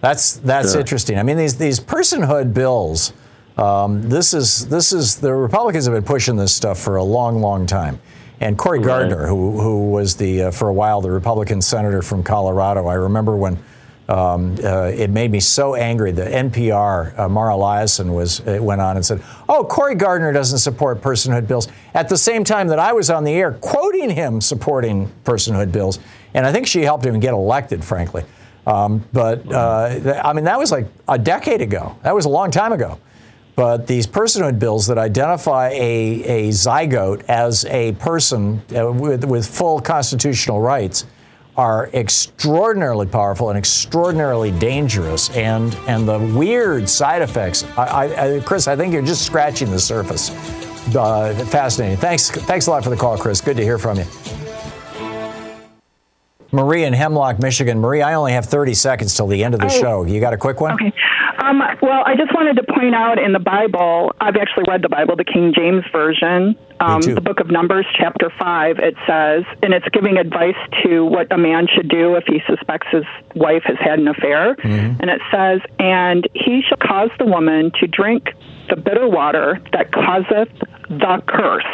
[0.01, 0.81] That's that's Sure.
[0.81, 1.19] interesting.
[1.19, 3.13] I mean, these these personhood bills.
[3.57, 7.41] Um, this is this is the Republicans have been pushing this stuff for a long,
[7.41, 8.01] long time.
[8.45, 8.87] And Cory Right.
[9.09, 12.95] Gardner, who who was the uh, for a while the Republican senator from Colorado, I
[12.95, 13.59] remember when.
[14.07, 18.83] Um, uh, it made me so angry that NPR, uh, Mara Liasson was uh, went
[18.83, 22.79] on and said, "Oh, Cory Gardner doesn't support personhood bills." At the same time that
[22.79, 26.01] I was on the air quoting him supporting personhood bills,
[26.35, 28.25] and I think she helped him get elected, frankly.
[28.67, 31.97] Um, but uh, th- I mean, that was like a decade ago.
[32.03, 32.99] That was a long time ago.
[33.57, 39.47] But these personhood bills that identify a, a zygote as a person uh, with, with
[39.47, 41.07] full constitutional rights
[41.57, 45.31] are extraordinarily powerful and extraordinarily dangerous.
[45.37, 49.79] And, and the weird side effects, I, I, Chris, I think you're just scratching the
[49.79, 50.31] surface.
[50.95, 51.97] Uh, fascinating.
[51.97, 53.41] Thanks, thanks a lot for the call, Chris.
[53.41, 54.05] Good to hear from you.
[56.51, 57.81] Marie in Hemlock, Michigan.
[57.81, 60.05] Marie, I only have 30 seconds till the end of the show.
[60.05, 60.75] You got a quick one?
[60.75, 60.93] Okay.
[61.45, 64.89] Um, well, I just wanted to point out in the Bible, I've actually read the
[64.89, 69.75] Bible, the King James Version, um, the book of Numbers, chapter 5, it says, and
[69.75, 73.77] it's giving advice to what a man should do if he suspects his wife has
[73.79, 74.55] had an affair.
[74.57, 75.01] Mm-hmm.
[75.01, 78.29] And it says, and he shall cause the woman to drink
[78.71, 80.49] the bitter water that causeth
[80.89, 81.65] the curse.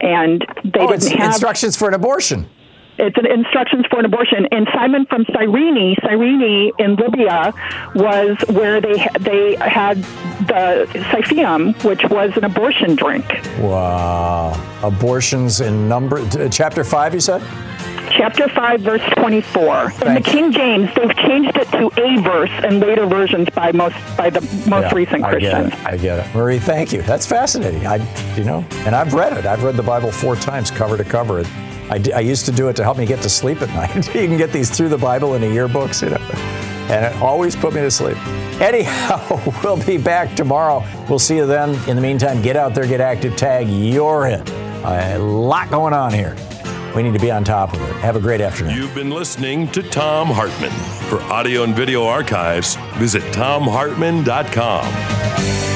[0.00, 2.50] And they oh, didn't have instructions for an abortion.
[2.98, 4.46] It's an instructions for an abortion.
[4.52, 7.52] And Simon from Cyrene, Cyrene in Libya,
[7.94, 9.98] was where they they had
[10.46, 13.24] the silphium, which was an abortion drink.
[13.60, 14.52] Wow.
[14.82, 17.42] Abortions in number, uh, chapter 5, you said?
[18.16, 19.92] Chapter 5, verse 24.
[20.06, 23.96] In the King James, they've changed it to a verse in later versions by most
[24.16, 25.70] by the most Yeah, recent I Christians.
[25.70, 25.86] get it.
[25.86, 26.34] I get it.
[26.34, 27.02] Marie, thank you.
[27.02, 27.86] That's fascinating.
[27.88, 27.96] I,
[28.36, 29.46] you know, and I've read it.
[29.46, 31.42] I've read the Bible four times, cover to cover.
[31.90, 33.94] I, d- I used to do it to help me get to sleep at night.
[34.14, 36.18] you can get these through the Bible in a yearbooks, you know,
[36.94, 38.16] and it always put me to sleep.
[38.60, 40.84] Anyhow, we'll be back tomorrow.
[41.08, 41.70] We'll see you then.
[41.88, 43.68] In the meantime, get out there, get active, tag.
[43.68, 44.48] You're it.
[44.84, 46.36] A lot going on here.
[46.94, 47.92] We need to be on top of it.
[47.96, 48.76] Have a great afternoon.
[48.76, 50.70] You've been listening to Thom Hartmann.
[51.08, 55.73] For audio and video archives, visit thomhartmann.com.